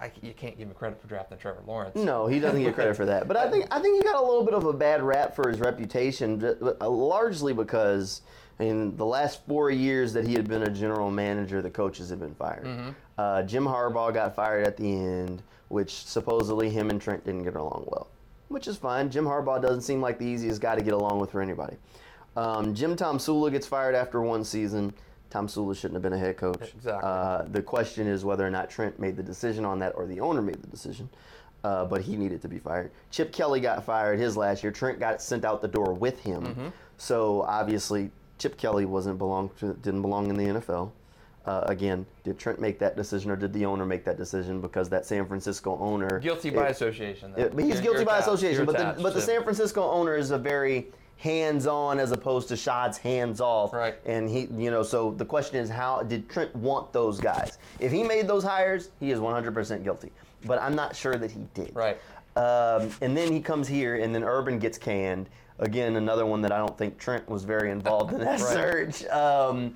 I, 0.00 0.10
you 0.20 0.32
can't 0.32 0.58
give 0.58 0.66
him 0.66 0.74
credit 0.74 1.00
for 1.00 1.06
drafting 1.06 1.38
Trevor 1.38 1.62
Lawrence. 1.64 1.94
No, 1.94 2.26
he 2.26 2.40
doesn't 2.40 2.60
get 2.60 2.74
credit 2.74 2.96
for 2.96 3.06
that. 3.06 3.28
But 3.28 3.36
I 3.36 3.48
think 3.48 3.66
I 3.70 3.80
think 3.80 3.98
he 3.98 4.02
got 4.02 4.20
a 4.20 4.26
little 4.26 4.44
bit 4.44 4.54
of 4.54 4.64
a 4.64 4.72
bad 4.72 5.00
rap 5.00 5.36
for 5.36 5.48
his 5.48 5.60
reputation, 5.60 6.42
uh, 6.80 6.88
largely 6.88 7.52
because 7.52 8.22
I 8.58 8.64
mean 8.64 8.96
the 8.96 9.06
last 9.06 9.46
four 9.46 9.70
years 9.70 10.12
that 10.14 10.26
he 10.26 10.34
had 10.34 10.48
been 10.48 10.64
a 10.64 10.70
general 10.70 11.10
manager, 11.10 11.62
the 11.62 11.70
coaches 11.70 12.10
had 12.10 12.18
been 12.18 12.34
fired. 12.34 12.94
Uh, 13.16 13.42
Jim 13.44 13.64
Harbaugh 13.64 14.12
got 14.12 14.34
fired 14.34 14.66
at 14.66 14.76
the 14.76 14.90
end, 14.92 15.40
which 15.68 15.92
supposedly 16.04 16.68
him 16.68 16.90
and 16.90 17.00
Trent 17.00 17.24
didn't 17.24 17.44
get 17.44 17.54
along 17.54 17.84
well, 17.86 18.08
which 18.52 18.66
is 18.66 18.76
fine. 18.76 19.10
Jim 19.10 19.24
Harbaugh 19.24 19.60
doesn't 19.60 19.82
seem 19.82 20.00
like 20.00 20.18
the 20.18 20.26
easiest 20.26 20.60
guy 20.60 20.74
to 20.74 20.82
get 20.82 20.94
along 20.94 21.18
with 21.18 21.30
for 21.30 21.40
anybody. 21.40 21.76
Um, 22.36 22.74
Jim 22.74 22.96
Tomsula 22.96 23.50
gets 23.50 23.66
fired 23.66 23.94
after 23.94 24.20
one 24.20 24.44
season. 24.44 24.92
Tomsula 25.30 25.74
shouldn't 25.74 25.94
have 25.94 26.02
been 26.02 26.12
a 26.12 26.18
head 26.18 26.36
coach. 26.36 26.72
Exactly. 26.74 27.08
Uh, 27.08 27.42
the 27.50 27.62
question 27.62 28.06
is 28.06 28.24
whether 28.24 28.46
or 28.46 28.50
not 28.50 28.70
Trent 28.70 28.98
made 28.98 29.16
the 29.16 29.22
decision 29.22 29.64
on 29.64 29.78
that 29.78 29.92
or 29.96 30.06
the 30.06 30.20
owner 30.20 30.42
made 30.42 30.62
the 30.62 30.68
decision. 30.68 31.08
Uh, 31.64 31.84
but 31.84 32.02
he 32.02 32.16
needed 32.16 32.42
to 32.42 32.48
be 32.48 32.58
fired. 32.58 32.90
Chip 33.10 33.32
Kelly 33.32 33.60
got 33.60 33.84
fired 33.84 34.18
his 34.18 34.36
last 34.36 34.64
year. 34.64 34.72
Trent 34.72 34.98
got 34.98 35.22
sent 35.22 35.44
out 35.44 35.62
the 35.62 35.68
door 35.68 35.92
with 35.92 36.18
him. 36.20 36.42
Mm-hmm. 36.42 36.68
So 36.96 37.42
obviously, 37.42 38.10
Chip 38.38 38.56
Kelly 38.56 38.84
wasn't 38.84 39.18
belong 39.18 39.50
to, 39.60 39.74
didn't 39.74 40.02
belong 40.02 40.28
in 40.28 40.36
the 40.36 40.60
NFL. 40.60 40.90
Uh, 41.44 41.64
again, 41.66 42.06
did 42.22 42.38
Trent 42.38 42.60
make 42.60 42.78
that 42.78 42.96
decision 42.96 43.30
or 43.30 43.36
did 43.36 43.52
the 43.52 43.66
owner 43.66 43.84
make 43.84 44.04
that 44.04 44.16
decision? 44.16 44.60
Because 44.60 44.88
that 44.90 45.04
San 45.04 45.26
Francisco 45.26 45.76
owner 45.80 46.20
Guilty 46.20 46.50
by 46.50 46.66
it- 46.68 46.70
association. 46.70 47.34
It- 47.36 47.52
he's 47.54 47.68
You're- 47.68 47.80
guilty 47.82 47.98
you're 47.98 48.04
by 48.06 48.18
association. 48.18 48.64
But 48.64 48.76
the, 48.76 49.02
but 49.02 49.14
the 49.14 49.20
San 49.20 49.42
Francisco 49.42 49.82
owner 49.90 50.14
is 50.16 50.30
a 50.30 50.38
very 50.38 50.86
hands-on 51.16 51.98
as 51.98 52.12
opposed 52.12 52.48
to 52.48 52.56
Shad's 52.56 52.96
hands-off. 52.98 53.72
Right. 53.72 53.94
And 54.06 54.28
he, 54.28 54.48
you 54.56 54.70
know, 54.70 54.82
so 54.82 55.12
the 55.12 55.24
question 55.24 55.56
is, 55.56 55.68
how 55.68 56.02
did 56.02 56.28
Trent 56.28 56.54
want 56.56 56.92
those 56.92 57.20
guys? 57.20 57.58
If 57.80 57.90
he 57.92 58.02
made 58.04 58.28
those 58.28 58.44
hires, 58.44 58.90
he 59.00 59.10
is 59.10 59.18
100% 59.20 59.82
guilty. 59.84 60.10
But 60.44 60.60
I'm 60.60 60.74
not 60.74 60.94
sure 60.96 61.16
that 61.16 61.30
he 61.30 61.46
did. 61.54 61.74
Right. 61.74 61.98
Um, 62.36 62.90
and 63.02 63.16
then 63.16 63.30
he 63.32 63.40
comes 63.40 63.68
here, 63.68 63.96
and 63.96 64.14
then 64.14 64.24
Urban 64.24 64.58
gets 64.58 64.78
canned. 64.78 65.28
Again, 65.58 65.96
another 65.96 66.26
one 66.26 66.40
that 66.42 66.52
I 66.52 66.58
don't 66.58 66.76
think 66.76 66.98
Trent 66.98 67.28
was 67.28 67.44
very 67.44 67.70
involved 67.70 68.12
in 68.12 68.20
that 68.24 68.40
Right. 68.40 68.94
search. 68.94 69.04
Um, 69.06 69.74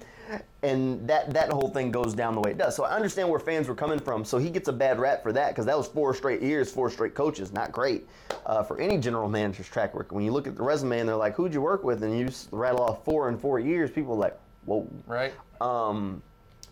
and 0.65 1.07
that 1.09 1.33
that 1.35 1.51
whole 1.53 1.69
thing 1.69 1.93
goes 1.93 2.13
down 2.13 2.35
the 2.35 2.41
way 2.41 2.51
it 2.51 2.59
does. 2.59 2.75
So 2.75 2.83
I 2.85 2.91
understand 2.97 3.29
where 3.29 3.39
fans 3.39 3.69
were 3.69 3.77
coming 3.77 4.01
from. 4.01 4.25
So 4.25 4.39
he 4.39 4.51
gets 4.51 4.67
a 4.67 4.73
bad 4.73 4.99
rap 4.99 5.23
for 5.23 5.33
that 5.33 5.51
because 5.51 5.67
that 5.67 5.77
was 5.79 5.87
four 5.87 6.15
straight 6.15 6.43
years, 6.43 6.69
four 6.73 6.91
straight 6.91 7.15
coaches. 7.15 7.53
Not 7.53 7.71
great 7.71 8.09
uh, 8.45 8.65
for 8.65 8.81
any 8.81 8.99
general 8.99 9.29
manager's 9.29 9.69
track 9.69 9.95
record. 9.95 10.13
When 10.17 10.25
you 10.25 10.33
look 10.33 10.49
at 10.49 10.57
the 10.57 10.65
resume 10.65 10.99
and 10.99 11.09
they're 11.09 11.15
like, 11.15 11.35
"Who'd 11.37 11.55
you 11.55 11.61
work 11.61 11.85
with?" 11.85 12.03
and 12.03 12.19
you 12.19 12.29
rattle 12.51 12.83
off 12.83 13.05
four 13.05 13.29
in 13.29 13.39
four 13.39 13.61
years, 13.61 13.89
people 13.93 14.15
are 14.15 14.19
like, 14.19 14.37
"Whoa." 14.65 14.89
Right. 15.07 15.33
Um, 15.61 16.21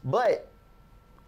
but 0.02 0.48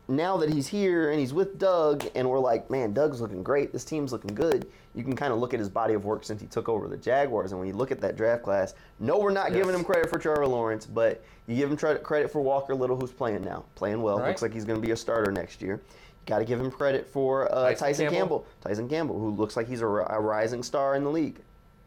now 0.09 0.37
that 0.37 0.53
he's 0.53 0.67
here 0.69 1.11
and 1.11 1.19
he's 1.19 1.33
with 1.35 1.59
Doug, 1.59 2.07
and 2.15 2.29
we're 2.29 2.39
like, 2.39 2.71
man, 2.71 2.93
Doug's 2.93 3.21
looking 3.21 3.43
great. 3.43 3.73
This 3.73 3.85
team's 3.85 4.13
looking 4.13 4.35
good. 4.35 4.67
You 4.95 5.03
can 5.03 5.17
kind 5.17 5.33
of 5.33 5.39
look 5.39 5.53
at 5.53 5.61
his 5.61 5.69
body 5.69 5.95
of 5.95 6.05
work 6.05 6.25
since 6.25 6.41
he 6.41 6.47
took 6.47 6.69
over 6.69 6.89
the 6.89 6.97
Jaguars, 6.97 7.53
and 7.53 7.59
when 7.59 7.69
you 7.69 7.75
look 7.75 7.91
at 7.91 8.01
that 8.01 8.17
draft 8.17 8.43
class, 8.43 8.75
no, 9.01 9.19
we're 9.19 9.33
not 9.33 9.53
giving 9.53 9.75
him 9.75 9.85
credit 9.85 10.09
for 10.09 10.19
Trevor 10.19 10.47
Lawrence, 10.47 10.87
but 10.87 11.23
you 11.47 11.57
give 11.57 11.71
him 11.71 11.77
credit 11.77 12.03
credit 12.03 12.31
for 12.31 12.41
Walker 12.41 12.75
Little, 12.75 12.99
who's 12.99 13.13
playing 13.13 13.43
now, 13.43 13.65
playing 13.75 14.01
well. 14.01 14.19
Right. 14.19 14.29
Looks 14.29 14.43
like 14.43 14.53
he's 14.53 14.65
going 14.65 14.81
to 14.81 14.87
be 14.87 14.93
a 14.93 14.97
starter 14.97 15.31
next 15.31 15.61
year. 15.61 15.75
You 15.75 16.27
got 16.27 16.39
to 16.39 16.45
give 16.45 16.61
him 16.61 16.71
credit 16.71 17.07
for 17.07 17.53
uh, 17.53 17.71
Tyson 17.71 17.87
Tyson, 17.87 18.05
Campbell. 18.07 18.19
Campbell. 18.19 18.47
Tyson 18.63 18.89
Campbell, 18.89 19.19
who 19.19 19.31
looks 19.31 19.57
like 19.57 19.69
he's 19.69 19.83
a, 19.83 19.87
a 19.87 20.21
rising 20.21 20.63
star 20.63 20.95
in 20.95 21.05
the 21.05 21.11
league. 21.11 21.41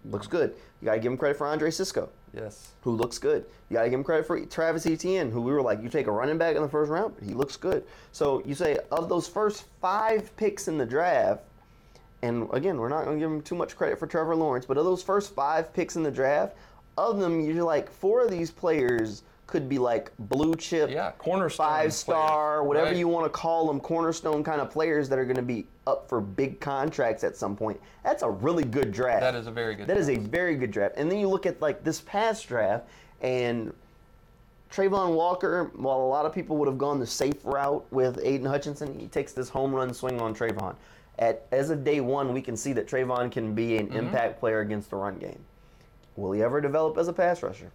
Looks 0.05 0.27
good. 0.27 0.55
You 0.81 0.85
got 0.85 0.93
to 0.93 0.99
give 0.99 1.11
him 1.11 1.17
credit 1.17 1.37
for 1.37 1.47
Andre 1.47 1.71
Cisco 1.71 2.09
Yes. 2.33 2.69
who 2.81 2.91
looks 2.91 3.17
good. 3.17 3.45
You 3.69 3.75
got 3.75 3.83
to 3.83 3.89
give 3.89 3.99
him 3.99 4.03
credit 4.03 4.25
for 4.25 4.39
Travis 4.45 4.85
Etienne, 4.85 5.31
who 5.31 5.41
we 5.41 5.51
were 5.51 5.61
like, 5.61 5.81
you 5.81 5.89
take 5.89 6.07
a 6.07 6.11
running 6.11 6.37
back 6.37 6.55
in 6.55 6.61
the 6.61 6.69
first 6.69 6.89
round, 6.89 7.15
he 7.23 7.33
looks 7.33 7.57
good. 7.57 7.83
So 8.11 8.41
you 8.45 8.55
say 8.55 8.77
of 8.91 9.09
those 9.09 9.27
first 9.27 9.65
five 9.81 10.35
picks 10.37 10.67
in 10.67 10.77
the 10.77 10.85
draft, 10.85 11.43
and 12.21 12.47
again, 12.53 12.77
we're 12.77 12.89
not 12.89 13.05
going 13.05 13.17
to 13.17 13.19
give 13.19 13.31
him 13.31 13.41
too 13.41 13.55
much 13.55 13.75
credit 13.75 13.97
for 13.99 14.07
Trevor 14.07 14.35
Lawrence, 14.35 14.65
but 14.65 14.77
of 14.77 14.85
those 14.85 15.03
first 15.03 15.33
five 15.33 15.73
picks 15.73 15.95
in 15.95 16.03
the 16.03 16.11
draft, 16.11 16.55
of 16.97 17.19
them, 17.19 17.41
you're 17.41 17.63
like 17.63 17.89
four 17.89 18.21
of 18.21 18.29
these 18.31 18.51
players 18.51 19.23
could 19.49 19.67
be 19.67 19.77
like 19.79 20.11
blue 20.19 20.55
chip, 20.55 20.89
Yeah, 20.89 21.11
cornerstone 21.17 21.65
five 21.67 21.93
star, 21.93 22.57
players, 22.57 22.67
whatever 22.67 22.85
right. 22.87 22.95
you 22.97 23.07
want 23.07 23.25
to 23.25 23.29
call 23.29 23.67
them, 23.67 23.79
cornerstone 23.79 24.43
kind 24.43 24.61
of 24.61 24.69
players 24.69 25.09
that 25.09 25.17
are 25.19 25.25
going 25.25 25.35
to 25.35 25.41
be 25.41 25.65
up 25.87 26.07
for 26.07 26.21
big 26.21 26.59
contracts 26.59 27.23
at 27.23 27.35
some 27.35 27.55
point. 27.55 27.79
That's 28.03 28.23
a 28.23 28.29
really 28.29 28.63
good 28.63 28.91
draft. 28.91 29.21
That 29.21 29.35
is 29.35 29.47
a 29.47 29.51
very 29.51 29.73
good 29.75 29.87
draft. 29.87 29.87
That 29.87 29.97
is 29.97 30.09
a 30.09 30.17
very 30.19 30.55
good 30.55 30.71
draft. 30.71 30.95
And 30.97 31.11
then 31.11 31.19
you 31.19 31.27
look 31.27 31.45
at 31.45 31.61
like 31.61 31.83
this 31.83 32.01
past 32.01 32.47
draft 32.47 32.87
and 33.21 33.73
Travon 34.71 35.15
Walker, 35.15 35.71
while 35.75 35.97
a 35.97 36.05
lot 36.07 36.25
of 36.27 36.33
people 36.33 36.55
would 36.57 36.67
have 36.67 36.77
gone 36.77 36.99
the 36.99 37.07
safe 37.07 37.43
route 37.43 37.85
with 37.91 38.19
Aidan 38.23 38.45
Hutchinson, 38.45 38.99
he 38.99 39.07
takes 39.07 39.33
this 39.33 39.49
home 39.49 39.73
run 39.73 39.93
swing 39.93 40.21
on 40.21 40.35
Travon. 40.35 40.75
At 41.17 41.47
as 41.51 41.69
of 41.71 41.83
day 41.83 41.99
one, 42.01 42.33
we 42.33 42.41
can 42.41 42.55
see 42.55 42.71
that 42.73 42.87
Travon 42.87 43.31
can 43.31 43.53
be 43.55 43.69
Mm-hmm. 43.69 43.91
an 43.93 43.97
impact 44.05 44.39
player 44.39 44.59
against 44.59 44.91
the 44.91 44.95
run 44.95 45.17
game. 45.17 45.39
Will 46.15 46.31
he 46.33 46.43
ever 46.43 46.61
develop 46.61 46.97
as 46.97 47.07
a 47.07 47.13
pass 47.13 47.41
rusher? 47.41 47.71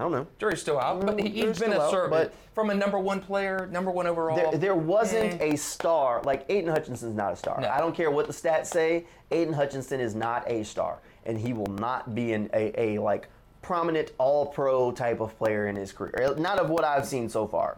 I 0.00 0.04
don't 0.04 0.12
know. 0.12 0.26
Jury's 0.38 0.62
still 0.62 0.80
out, 0.80 1.04
but 1.04 1.20
he- 1.20 1.28
he's 1.28 1.42
jury's 1.42 1.58
been 1.58 1.72
a 1.74 1.78
out, 1.80 1.90
servant 1.90 2.32
from 2.54 2.70
a 2.70 2.74
number 2.74 2.98
one 2.98 3.20
player, 3.20 3.68
number 3.70 3.90
one 3.90 4.06
overall. 4.06 4.34
There, 4.34 4.52
there 4.58 4.74
wasn't 4.74 5.38
Eh. 5.42 5.52
a 5.52 5.56
star 5.58 6.22
like 6.24 6.46
Aidan 6.48 6.70
Hutchinson's 6.70 7.14
not 7.14 7.34
a 7.34 7.36
star. 7.36 7.60
No. 7.60 7.68
I 7.68 7.80
don't 7.80 7.94
care 7.94 8.10
what 8.10 8.26
the 8.26 8.32
stats 8.32 8.66
say. 8.68 9.04
Aidan 9.30 9.52
Hutchinson 9.52 10.00
is 10.00 10.14
not 10.14 10.50
a 10.50 10.62
star, 10.62 11.00
and 11.26 11.36
he 11.36 11.52
will 11.52 11.66
not 11.66 12.14
be 12.14 12.32
an, 12.32 12.48
a, 12.54 12.72
a 12.80 12.98
like 12.98 13.28
prominent 13.60 14.12
All 14.16 14.46
Pro 14.46 14.90
type 14.90 15.20
of 15.20 15.36
player 15.36 15.66
in 15.66 15.76
his 15.76 15.92
career. 15.92 16.34
Not 16.38 16.58
of 16.58 16.70
what 16.70 16.82
I've 16.82 17.04
seen 17.06 17.28
so 17.28 17.46
far. 17.46 17.76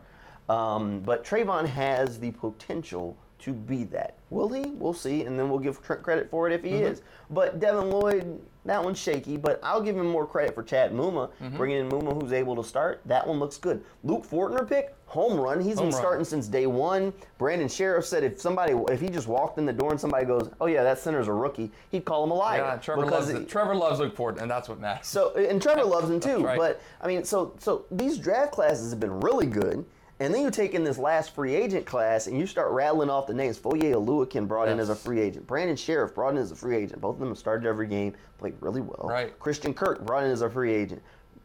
Um, 0.48 1.00
but 1.00 1.24
Travon 1.24 1.66
has 1.66 2.20
the 2.20 2.30
potential 2.30 3.16
to 3.42 3.52
be 3.52 3.84
that. 3.84 4.14
Will 4.30 4.48
he? 4.48 4.62
We'll 4.70 4.92
see, 4.94 5.24
and 5.24 5.38
then 5.38 5.50
we'll 5.50 5.58
give 5.58 5.82
Trent 5.82 6.02
credit 6.02 6.30
for 6.30 6.48
it 6.48 6.52
if 6.54 6.62
he 6.62 6.70
Mm-hmm. 6.70 6.84
is. 6.84 7.02
But 7.30 7.60
Devin 7.60 7.90
Lloyd, 7.90 8.40
that 8.64 8.82
one's 8.82 8.98
shaky. 8.98 9.36
But 9.36 9.58
I'll 9.62 9.82
give 9.82 9.96
him 9.96 10.06
more 10.06 10.26
credit 10.26 10.54
for 10.54 10.62
Chad 10.62 10.92
Muma 10.92 11.30
Mm-hmm. 11.42 11.56
bringing 11.56 11.78
in 11.80 11.88
Muma, 11.88 12.20
who's 12.20 12.32
able 12.32 12.54
to 12.56 12.64
start. 12.64 13.00
That 13.06 13.26
one 13.26 13.38
looks 13.40 13.56
good. 13.58 13.82
Luke 14.04 14.24
Fortner 14.24 14.66
pick, 14.68 14.94
home 15.06 15.38
run. 15.38 15.60
He's 15.60 15.76
Home 15.78 15.86
been 15.88 15.92
run. 15.94 16.00
starting 16.02 16.24
since 16.24 16.46
day 16.46 16.66
one. 16.66 17.12
Brandon 17.38 17.68
Scherff 17.68 18.04
said 18.04 18.22
if 18.22 18.40
somebody, 18.40 18.74
if 18.90 19.00
he 19.00 19.08
just 19.08 19.26
walked 19.28 19.58
in 19.58 19.66
the 19.66 19.72
door 19.72 19.90
and 19.90 20.00
somebody 20.00 20.24
goes, 20.24 20.48
"Oh 20.60 20.66
yeah, 20.66 20.82
that 20.84 20.98
center's 20.98 21.26
a 21.28 21.32
rookie," 21.32 21.70
he'd 21.90 22.04
call 22.04 22.22
him 22.24 22.30
a 22.30 22.34
liar. 22.34 22.58
yeah, 22.60 22.76
Trevor 22.76 23.02
because 23.04 23.28
loves 23.28 23.42
it-. 23.42 23.48
Trevor 23.48 23.74
loves 23.74 23.98
Luke 23.98 24.14
Ford, 24.14 24.38
and 24.38 24.50
that's 24.50 24.68
what 24.68 24.78
matters. 24.80 25.06
so 25.06 25.34
and 25.34 25.60
Trevor 25.60 25.84
loves 25.84 26.08
him 26.08 26.20
too. 26.28 26.38
right. 26.44 26.56
But 26.58 26.80
I 27.00 27.08
mean, 27.08 27.24
so 27.24 27.54
so 27.58 27.84
these 27.90 28.18
draft 28.18 28.52
classes 28.52 28.90
have 28.90 29.00
been 29.00 29.20
really 29.20 29.46
good. 29.46 29.84
And 30.22 30.32
then 30.32 30.42
you 30.42 30.52
take 30.52 30.74
in 30.74 30.84
this 30.84 30.98
last 30.98 31.34
free 31.34 31.52
agent 31.52 31.84
class 31.84 32.28
and 32.28 32.38
you 32.38 32.46
start 32.46 32.70
rattling 32.70 33.10
off 33.10 33.26
the 33.26 33.34
names. 33.34 33.58
Foye 33.58 33.72
Oluokun 33.92 34.46
brought 34.46 34.68
in 34.68 34.78
as 34.78 34.88
a 34.88 34.94
free 34.94 35.20
agent. 35.20 35.48
Brandon 35.48 35.74
Scherff 35.74 36.14
brought 36.14 36.34
in 36.34 36.36
as 36.36 36.52
a 36.52 36.54
free 36.54 36.76
agent. 36.76 37.00
Both 37.00 37.14
of 37.14 37.18
them 37.20 37.30
have 37.30 37.38
started 37.38 37.66
every 37.66 37.88
game, 37.88 38.14
played 38.38 38.54
really 38.60 38.82
well. 38.82 39.08
Right. 39.08 39.36
Christian 39.40 39.74
Kirk 39.74 40.06
brought 40.06 40.22
in 40.22 40.30
as 40.30 40.42
a 40.42 40.48
free 40.48 40.72
agent. 40.72 41.02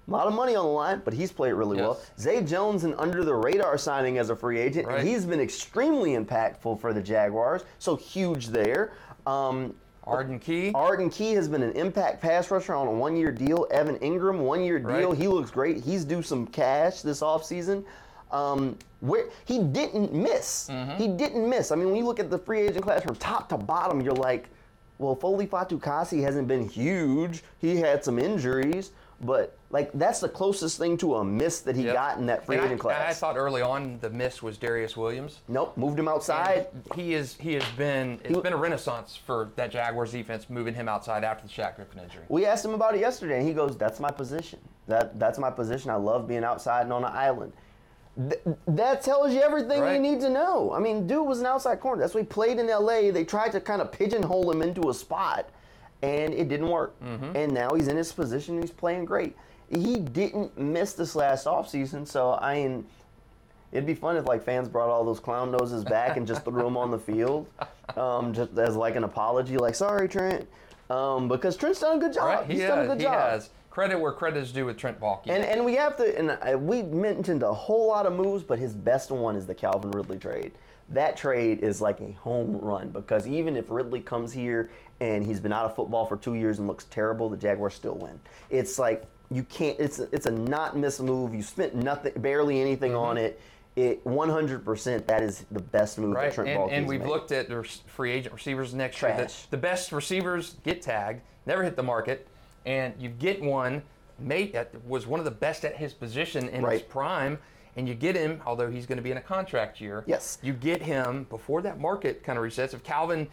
A 0.08 0.12
lot 0.12 0.28
of 0.28 0.34
money 0.34 0.56
on 0.56 0.64
the 0.64 0.72
line, 0.72 1.02
but 1.04 1.12
he's 1.16 1.32
played 1.32 1.54
really 1.54 1.78
well. 1.78 2.00
Zay 2.20 2.44
Jones, 2.44 2.84
an 2.84 2.94
under 3.00 3.26
the 3.26 3.34
radar 3.34 3.80
signing 3.80 4.20
as 4.20 4.30
a 4.30 4.36
free 4.36 4.60
agent, 4.60 4.88
Right. 4.88 5.00
and 5.00 5.08
he's 5.08 5.26
been 5.26 5.40
extremely 5.42 6.12
impactful 6.12 6.80
for 6.80 6.94
the 6.94 7.02
Jaguars. 7.02 7.64
So 7.80 7.96
huge 7.96 8.50
there. 8.50 8.94
Um, 9.26 9.74
Arden 10.04 10.40
Key. 10.40 10.72
Arden 10.76 11.10
Key 11.10 11.34
has 11.34 11.50
been 11.50 11.64
an 11.64 11.74
impact 11.74 12.22
pass 12.22 12.52
rusher 12.52 12.76
on 12.76 12.88
a 12.88 12.92
one-year 12.92 13.32
deal. 13.32 13.66
Evan 13.72 13.98
Engram, 13.98 14.38
one-year 14.38 14.80
deal. 14.80 15.10
Right. 15.10 15.18
He 15.18 15.28
looks 15.28 15.50
great. 15.50 15.84
He's 15.84 16.06
due 16.06 16.22
some 16.22 16.46
cash 16.46 17.02
this 17.02 17.22
offseason. 17.22 17.84
Um, 18.32 18.78
where 19.00 19.26
he 19.46 19.60
didn't 19.64 20.14
miss. 20.14 20.70
Mm-hmm. 20.72 20.98
He 21.02 21.08
didn't 21.08 21.48
miss. 21.50 21.72
I 21.72 21.76
mean, 21.76 21.88
when 21.88 21.96
you 21.96 22.06
look 22.06 22.20
at 22.20 22.30
the 22.30 22.38
free 22.40 22.62
agent 22.62 22.84
class 22.84 23.04
from 23.04 23.16
top 23.16 23.48
to 23.50 23.58
bottom, 23.58 24.02
you're 24.02 24.14
like, 24.14 24.50
well, 24.98 25.16
Foley 25.16 25.46
Fatukasi 25.48 26.22
hasn't 26.24 26.48
been 26.48 26.68
huge. 26.68 27.44
He 27.60 27.78
had 27.78 28.04
some 28.04 28.18
injuries, 28.18 28.92
but 29.22 29.56
like 29.70 29.92
that's 29.94 30.20
the 30.20 30.30
closest 30.30 30.78
thing 30.80 30.98
to 30.98 31.16
a 31.16 31.24
miss 31.24 31.60
that 31.62 31.76
he 31.76 31.84
Yep. 31.84 31.94
got 31.94 32.18
in 32.18 32.26
that 32.26 32.46
free 32.46 32.56
And 32.56 32.64
I- 32.64 32.66
agent 32.70 32.82
and 32.82 32.92
I 32.92 32.96
class. 32.96 33.20
thought 33.20 33.38
early 33.38 33.62
on 33.62 34.00
the 34.02 34.10
miss 34.10 34.42
was 34.42 34.58
Darious 34.58 34.98
Williams. 34.98 35.42
nope, 35.48 35.78
moved 35.78 36.00
him 36.00 36.08
outside. 36.08 36.68
He 36.96 37.14
is 37.14 37.36
he 37.40 37.54
has 37.54 37.64
been 37.78 38.20
it's 38.24 38.40
been 38.40 38.54
a 38.54 38.58
renaissance 38.58 39.16
for 39.16 39.50
that 39.58 39.70
Jaguars 39.72 40.12
defense 40.12 40.50
moving 40.50 40.74
him 40.74 40.90
outside 40.90 41.24
after 41.24 41.46
the 41.48 41.54
Shaq 41.54 41.76
Griffin 41.76 42.00
injury. 42.00 42.24
We 42.30 42.46
asked 42.48 42.66
him 42.66 42.74
about 42.74 42.96
it 42.96 43.02
yesterday, 43.02 43.38
and 43.40 43.48
he 43.48 43.54
goes, 43.54 43.78
"That's 43.78 44.00
my 44.00 44.10
position. 44.12 44.60
That 44.88 45.20
that's 45.20 45.38
my 45.38 45.52
position. 45.52 45.92
I 45.92 45.96
love 45.96 46.28
being 46.28 46.44
outside 46.44 46.82
and 46.82 46.94
on 46.94 47.04
an 47.04 47.12
island." 47.14 47.54
Th- 48.18 48.42
that 48.68 49.04
tells 49.04 49.34
you 49.34 49.42
everything 49.42 49.84
you 49.94 50.00
need 50.00 50.22
to 50.22 50.30
know. 50.30 50.74
I 50.74 50.80
mean, 50.80 51.06
dude 51.06 51.28
was 51.28 51.40
an 51.40 51.46
outside 51.46 51.80
corner. 51.80 52.02
That's 52.02 52.16
why 52.16 52.22
he 52.22 52.26
played 52.28 52.58
in 52.58 52.70
L.A. 52.70 53.12
They 53.12 53.24
tried 53.24 53.52
to 53.52 53.62
kind 53.62 53.82
of 53.82 53.92
pigeonhole 53.92 54.50
him 54.52 54.62
into 54.62 54.90
a 54.90 54.94
spot, 54.94 55.50
and 56.02 56.34
it 56.34 56.50
didn't 56.50 56.70
work. 56.70 57.00
Mm-hmm. 57.02 57.36
And 57.36 57.54
now 57.54 57.74
he's 57.76 57.88
in 57.88 57.98
his 57.98 58.12
position. 58.12 58.56
and 58.56 58.64
He's 58.64 58.72
playing 58.72 59.06
great. 59.06 59.36
He 59.70 59.98
didn't 60.00 60.58
miss 60.58 60.94
this 60.94 61.16
last 61.16 61.46
offseason, 61.46 62.08
so 62.08 62.34
I 62.42 62.56
mean. 62.56 62.86
It'd 63.74 63.86
be 63.86 63.96
fun 63.96 64.16
if 64.16 64.26
like 64.26 64.44
fans 64.44 64.70
brought 64.70 64.88
all 64.90 65.04
those 65.04 65.20
clown 65.20 65.52
noses 65.52 65.84
back 65.84 66.16
and 66.16 66.26
just 66.26 66.46
threw 66.46 66.64
them 66.64 66.78
on 66.78 66.90
the 66.90 66.98
field, 66.98 67.48
um, 67.98 68.34
just 68.34 68.58
as 68.58 68.78
like 68.78 68.96
an 68.96 69.04
apology, 69.04 69.58
like 69.58 69.76
sorry 69.76 70.08
Trent, 70.08 70.48
um, 70.90 71.28
because 71.28 71.58
Trent's 71.58 71.82
done 71.82 71.98
a 71.98 72.00
good 72.00 72.14
job. 72.14 72.24
Right? 72.24 72.46
He 72.48 72.54
He's 72.54 72.62
done 72.64 72.80
a 72.80 72.88
good 72.88 73.02
job. 73.02 73.14
has. 73.14 73.50
Credit 73.78 74.00
where 74.00 74.12
credit 74.12 74.42
is 74.42 74.52
due 74.52 74.66
with 74.66 74.76
Trent 74.76 75.00
Baalke. 75.00 75.28
And 75.28 75.44
and 75.44 75.64
we 75.64 75.76
have 75.76 75.96
to, 75.98 76.18
and 76.18 76.32
uh, 76.32 76.58
we 76.58 76.82
mentioned 76.82 77.44
a 77.44 77.54
whole 77.54 77.88
lot 77.88 78.08
of 78.08 78.14
moves, 78.14 78.42
but 78.42 78.58
his 78.58 78.74
best 78.74 79.12
one 79.12 79.36
is 79.36 79.46
the 79.46 79.54
Calvin 79.54 79.92
Ridley 79.92 80.18
trade. 80.18 80.54
That 80.90 81.16
trade 81.16 81.60
is 81.60 81.80
like 81.80 82.02
a 82.02 82.12
home 82.14 82.58
run 82.58 82.90
because 82.90 83.28
even 83.28 83.56
if 83.56 83.70
Ridley 83.70 84.00
comes 84.00 84.34
here 84.34 84.72
and 85.00 85.24
he's 85.24 85.40
been 85.40 85.54
out 85.54 85.66
of 85.66 85.76
football 85.76 86.08
for 86.08 86.18
two 86.18 86.34
years 86.34 86.58
and 86.58 86.68
looks 86.68 86.86
terrible, 86.86 87.30
the 87.30 87.38
Jaguars 87.38 87.76
still 87.76 87.94
win. 87.94 88.20
It's 88.50 88.80
like 88.80 89.06
you 89.30 89.44
can't. 89.44 89.80
It's 89.80 90.00
a, 90.00 90.10
it's 90.12 90.26
a 90.26 90.32
not 90.32 90.76
miss 90.76 91.00
move. 91.00 91.36
You 91.36 91.44
spent 91.44 91.76
nothing, 91.76 92.14
barely 92.16 92.60
anything 92.60 92.96
on 92.96 93.20
it. 93.20 93.40
It 93.76 94.04
100%. 94.06 95.06
That 95.06 95.22
is 95.22 95.46
the 95.52 95.62
best 95.62 96.00
move 96.00 96.16
that 96.16 96.32
Mm-hmm. 96.32 96.42
Right, 96.42 96.48
Trent 96.48 96.50
and, 96.50 96.72
and 96.72 96.88
we've 96.88 97.02
made. 97.02 97.10
looked 97.10 97.32
at 97.32 97.48
the 97.48 97.62
free 97.86 98.12
agent 98.12 98.34
receivers 98.34 98.74
next 98.74 99.00
year. 99.04 99.16
The, 99.16 99.32
the 99.52 99.58
best 99.58 99.92
receivers 99.92 100.56
get 100.64 100.82
tagged, 100.82 101.22
never 101.46 101.62
hit 101.62 101.76
the 101.76 101.84
market, 101.84 102.28
and 102.68 102.94
you 103.00 103.10
get 103.10 103.42
one, 103.42 103.82
mate, 104.20 104.54
that 104.54 104.72
uh, 104.76 104.80
was 104.86 105.08
one 105.08 105.20
of 105.20 105.26
the 105.26 105.32
best 105.32 105.64
at 105.66 105.76
his 105.76 105.94
position 105.94 106.50
in 106.50 106.64
his 106.66 106.82
prime, 106.82 107.40
and 107.78 107.88
you 107.88 107.96
get 107.96 108.16
him, 108.16 108.42
although 108.46 108.70
he's 108.70 108.86
going 108.86 108.98
to 108.98 109.04
be 109.04 109.12
in 109.12 109.18
a 109.18 109.22
contract 109.22 109.80
year. 109.80 110.04
Yes. 110.06 110.38
You 110.42 110.52
get 110.52 110.82
him 110.82 111.26
before 111.30 111.62
that 111.62 111.80
market 111.80 112.24
kind 112.24 112.38
of 112.38 112.44
resets. 112.44 112.74
If 112.74 112.84
Calvin 112.84 113.28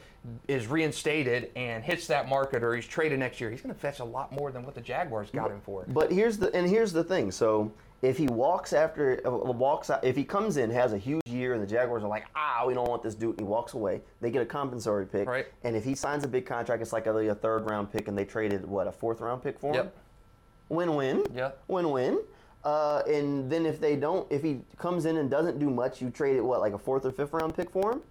is 0.48 0.66
reinstated 0.66 1.50
and 1.56 1.82
hits 1.82 2.06
that 2.06 2.28
market, 2.28 2.62
or 2.62 2.76
he's 2.76 2.86
traded 2.86 3.18
next 3.18 3.40
year, 3.40 3.50
he's 3.50 3.60
going 3.60 3.74
to 3.74 3.80
fetch 3.80 4.00
a 4.00 4.04
lot 4.04 4.32
more 4.32 4.52
than 4.52 4.64
what 4.64 4.74
the 4.74 4.80
Jaguars 4.80 5.30
got 5.30 5.50
him 5.50 5.60
for. 5.62 5.84
But 5.88 6.12
here's 6.12 6.38
the 6.38 6.54
and 6.54 6.68
here's 6.68 6.92
the 6.92 7.02
thing. 7.02 7.30
So 7.32 7.72
if 8.04 8.18
he 8.18 8.26
walks 8.26 8.72
after 8.74 9.20
uh, 9.26 9.30
walks 9.30 9.88
out, 9.88 10.04
if 10.04 10.14
he 10.14 10.24
comes 10.24 10.58
in 10.58 10.70
has 10.70 10.92
a 10.92 10.98
huge 10.98 11.26
year 11.26 11.54
and 11.54 11.62
the 11.62 11.66
Jaguars 11.66 12.04
are 12.04 12.08
like 12.08 12.26
ah 12.36 12.64
we 12.66 12.74
don't 12.74 12.88
want 12.88 13.02
this 13.02 13.14
dude 13.14 13.30
and 13.30 13.40
he 13.40 13.44
walks 13.44 13.72
away, 13.72 14.02
they 14.20 14.30
get 14.30 14.42
a 14.42 14.46
compensatory 14.46 15.06
pick. 15.06 15.26
Right. 15.26 15.46
And 15.64 15.74
if 15.74 15.84
he 15.84 15.94
signs 15.94 16.22
a 16.22 16.28
big 16.28 16.44
contract, 16.44 16.82
it's 16.82 16.92
like 16.92 17.06
a, 17.06 17.16
a 17.16 17.34
third 17.34 17.68
round 17.68 17.90
pick 17.90 18.08
and 18.08 18.16
they 18.16 18.26
traded 18.26 18.66
what 18.66 18.86
a 18.86 18.92
fourth 18.92 19.20
round 19.20 19.42
pick 19.42 19.58
for 19.58 19.70
him. 19.70 19.76
Yep. 19.76 19.96
Win 20.68 20.94
win. 20.94 21.24
Yep. 21.34 21.62
Win 21.68 21.90
win. 21.90 22.20
Uh, 22.62 23.02
and 23.06 23.50
then 23.50 23.66
if 23.66 23.80
they 23.80 23.96
don't, 23.96 24.30
if 24.30 24.42
he 24.42 24.60
comes 24.78 25.04
in 25.06 25.18
and 25.18 25.30
doesn't 25.30 25.58
do 25.58 25.68
much, 25.68 26.00
you 26.00 26.10
trade 26.10 26.36
it 26.36 26.44
what 26.44 26.60
like 26.60 26.72
a 26.74 26.78
fourth 26.78 27.04
or 27.06 27.12
fifth 27.12 27.32
round 27.32 27.56
pick 27.56 27.70
for 27.70 27.92
him. 27.92 28.02